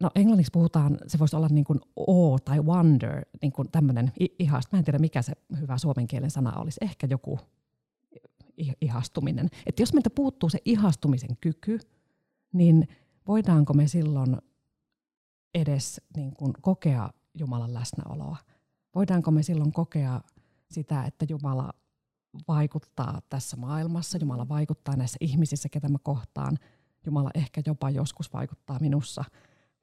No 0.00 0.10
englanniksi 0.14 0.50
puhutaan, 0.52 0.98
se 1.06 1.18
voisi 1.18 1.36
olla 1.36 1.48
niin 1.48 1.64
kuin 1.64 1.80
awe 2.08 2.38
tai 2.44 2.60
wonder, 2.60 3.24
niin 3.42 3.52
kuin 3.52 3.70
tämmöinen 3.70 4.12
ihast. 4.38 4.72
Mä 4.72 4.78
en 4.78 4.84
tiedä, 4.84 4.98
mikä 4.98 5.22
se 5.22 5.32
hyvä 5.60 5.78
suomen 5.78 6.06
kielen 6.06 6.30
sana 6.30 6.60
olisi. 6.60 6.80
Ehkä 6.82 7.06
joku 7.10 7.38
ihastuminen. 8.80 9.48
Että 9.66 9.82
jos 9.82 9.92
meiltä 9.92 10.10
puuttuu 10.10 10.48
se 10.48 10.58
ihastumisen 10.64 11.36
kyky, 11.40 11.78
niin 12.52 12.88
voidaanko 13.28 13.72
me 13.74 13.88
silloin 13.88 14.36
edes 15.54 16.00
niin 16.16 16.34
kuin 16.34 16.52
kokea 16.60 17.10
Jumalan 17.38 17.74
läsnäoloa? 17.74 18.36
Voidaanko 18.94 19.30
me 19.30 19.42
silloin 19.42 19.72
kokea 19.72 20.20
sitä, 20.70 21.04
että 21.04 21.26
Jumala 21.28 21.72
vaikuttaa 22.48 23.22
tässä 23.28 23.56
maailmassa, 23.56 24.18
Jumala 24.18 24.48
vaikuttaa 24.48 24.96
näissä 24.96 25.16
ihmisissä, 25.20 25.68
ketä 25.68 25.88
mä 25.88 25.98
kohtaan. 26.02 26.58
Jumala 27.06 27.30
ehkä 27.34 27.62
jopa 27.66 27.90
joskus 27.90 28.32
vaikuttaa 28.32 28.78
minussa– 28.80 29.24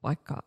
vaikka 0.02 0.42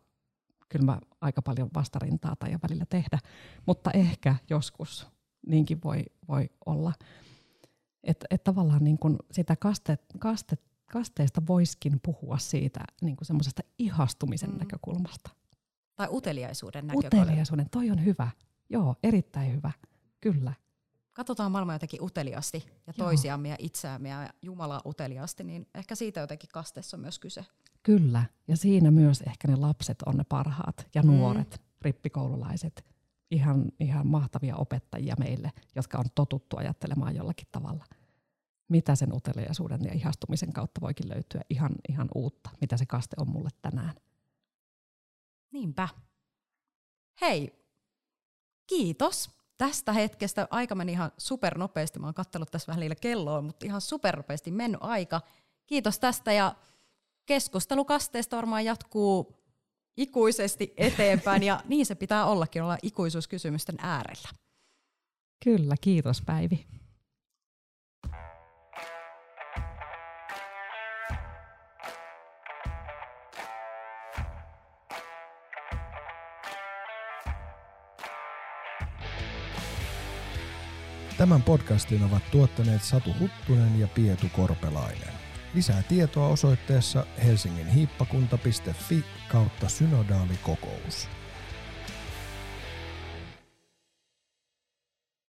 kyllä 0.68 0.84
mä 0.84 0.98
aika 1.20 1.42
paljon 1.42 1.70
vastarintaa 1.74 2.36
tai 2.36 2.58
välillä 2.62 2.86
tehdä, 2.88 3.18
mutta 3.66 3.90
ehkä 3.90 4.36
joskus 4.50 5.06
niinkin 5.46 5.82
voi, 5.84 6.04
voi 6.28 6.50
olla. 6.66 6.92
Että 8.04 8.26
et 8.30 8.44
tavallaan 8.44 8.84
niin 8.84 8.98
kun 8.98 9.18
sitä 9.32 9.56
kaste, 9.56 9.98
kaste, 10.18 10.56
kasteesta 10.92 11.42
voiskin 11.46 12.00
puhua 12.02 12.38
siitä 12.38 12.80
niin 13.00 13.16
semmoisesta 13.22 13.62
ihastumisen 13.78 14.50
mm. 14.50 14.58
näkökulmasta. 14.58 15.30
Tai 15.96 16.08
uteliaisuuden 16.10 16.86
näkökulmasta. 16.86 17.16
Uteliaisuuden, 17.22 17.70
toi 17.70 17.90
on 17.90 18.04
hyvä. 18.04 18.30
Joo, 18.70 18.96
erittäin 19.02 19.52
hyvä. 19.52 19.72
Kyllä. 20.20 20.52
Katsotaan 21.12 21.52
maailmaa 21.52 21.74
jotenkin 21.74 22.02
uteliasti 22.02 22.66
ja 22.86 22.92
toisiamme 22.92 23.48
ja 23.48 23.56
itseämme 23.58 24.08
ja 24.08 24.30
Jumalaa 24.42 24.82
uteliasti, 24.86 25.44
niin 25.44 25.66
ehkä 25.74 25.94
siitä 25.94 26.20
jotenkin 26.20 26.48
kasteessa 26.52 26.96
on 26.96 27.00
myös 27.00 27.18
kyse. 27.18 27.44
Kyllä, 27.82 28.24
ja 28.48 28.56
siinä 28.56 28.90
myös 28.90 29.20
ehkä 29.20 29.48
ne 29.48 29.56
lapset 29.56 30.02
on 30.06 30.16
ne 30.16 30.24
parhaat 30.24 30.88
ja 30.94 31.02
mm. 31.02 31.08
nuoret, 31.08 31.62
rippikoululaiset, 31.80 32.84
ihan, 33.30 33.64
ihan 33.80 34.06
mahtavia 34.06 34.56
opettajia 34.56 35.14
meille, 35.18 35.52
jotka 35.74 35.98
on 35.98 36.04
totuttu 36.14 36.56
ajattelemaan 36.56 37.16
jollakin 37.16 37.48
tavalla. 37.52 37.84
Mitä 38.68 38.94
sen 38.94 39.12
uteliaisuuden 39.12 39.84
ja 39.84 39.92
ihastumisen 39.92 40.52
kautta 40.52 40.80
voikin 40.80 41.08
löytyä 41.08 41.40
ihan, 41.50 41.72
ihan 41.88 42.08
uutta, 42.14 42.50
mitä 42.60 42.76
se 42.76 42.86
kaste 42.86 43.16
on 43.20 43.28
mulle 43.28 43.50
tänään. 43.62 43.94
Niinpä. 45.52 45.88
Hei, 47.20 47.66
kiitos 48.66 49.30
tästä 49.58 49.92
hetkestä. 49.92 50.48
Aika 50.50 50.74
meni 50.74 50.92
ihan 50.92 51.12
supernopeasti. 51.18 51.98
Mä 51.98 52.06
oon 52.06 52.14
kattellut 52.14 52.50
tässä 52.50 52.72
välillä 52.72 52.94
kelloa, 52.94 53.42
mutta 53.42 53.66
ihan 53.66 53.80
supernopeasti 53.80 54.50
mennyt 54.50 54.80
aika. 54.82 55.20
Kiitos 55.66 55.98
tästä 55.98 56.32
ja 56.32 56.54
keskustelu 57.26 57.84
kasteesta 57.84 58.36
varmaan 58.36 58.64
jatkuu 58.64 59.42
ikuisesti 59.96 60.74
eteenpäin 60.76 61.42
ja 61.42 61.60
niin 61.68 61.86
se 61.86 61.94
pitää 61.94 62.26
ollakin 62.26 62.62
olla 62.62 62.78
ikuisuuskysymysten 62.82 63.76
äärellä. 63.78 64.28
Kyllä, 65.44 65.74
kiitos 65.80 66.22
Päivi. 66.26 66.66
Tämän 81.18 81.42
podcastin 81.42 82.04
ovat 82.04 82.22
tuottaneet 82.30 82.82
Satu 82.82 83.10
Huttunen 83.20 83.80
ja 83.80 83.88
Pietu 83.88 84.26
Korpelainen. 84.36 85.21
Lisää 85.54 85.82
tietoa 85.82 86.28
osoitteessa 86.28 87.06
helsinginhiippakunta.fi 87.24 89.04
kautta 89.28 89.68
synodaalikokous. 89.68 91.08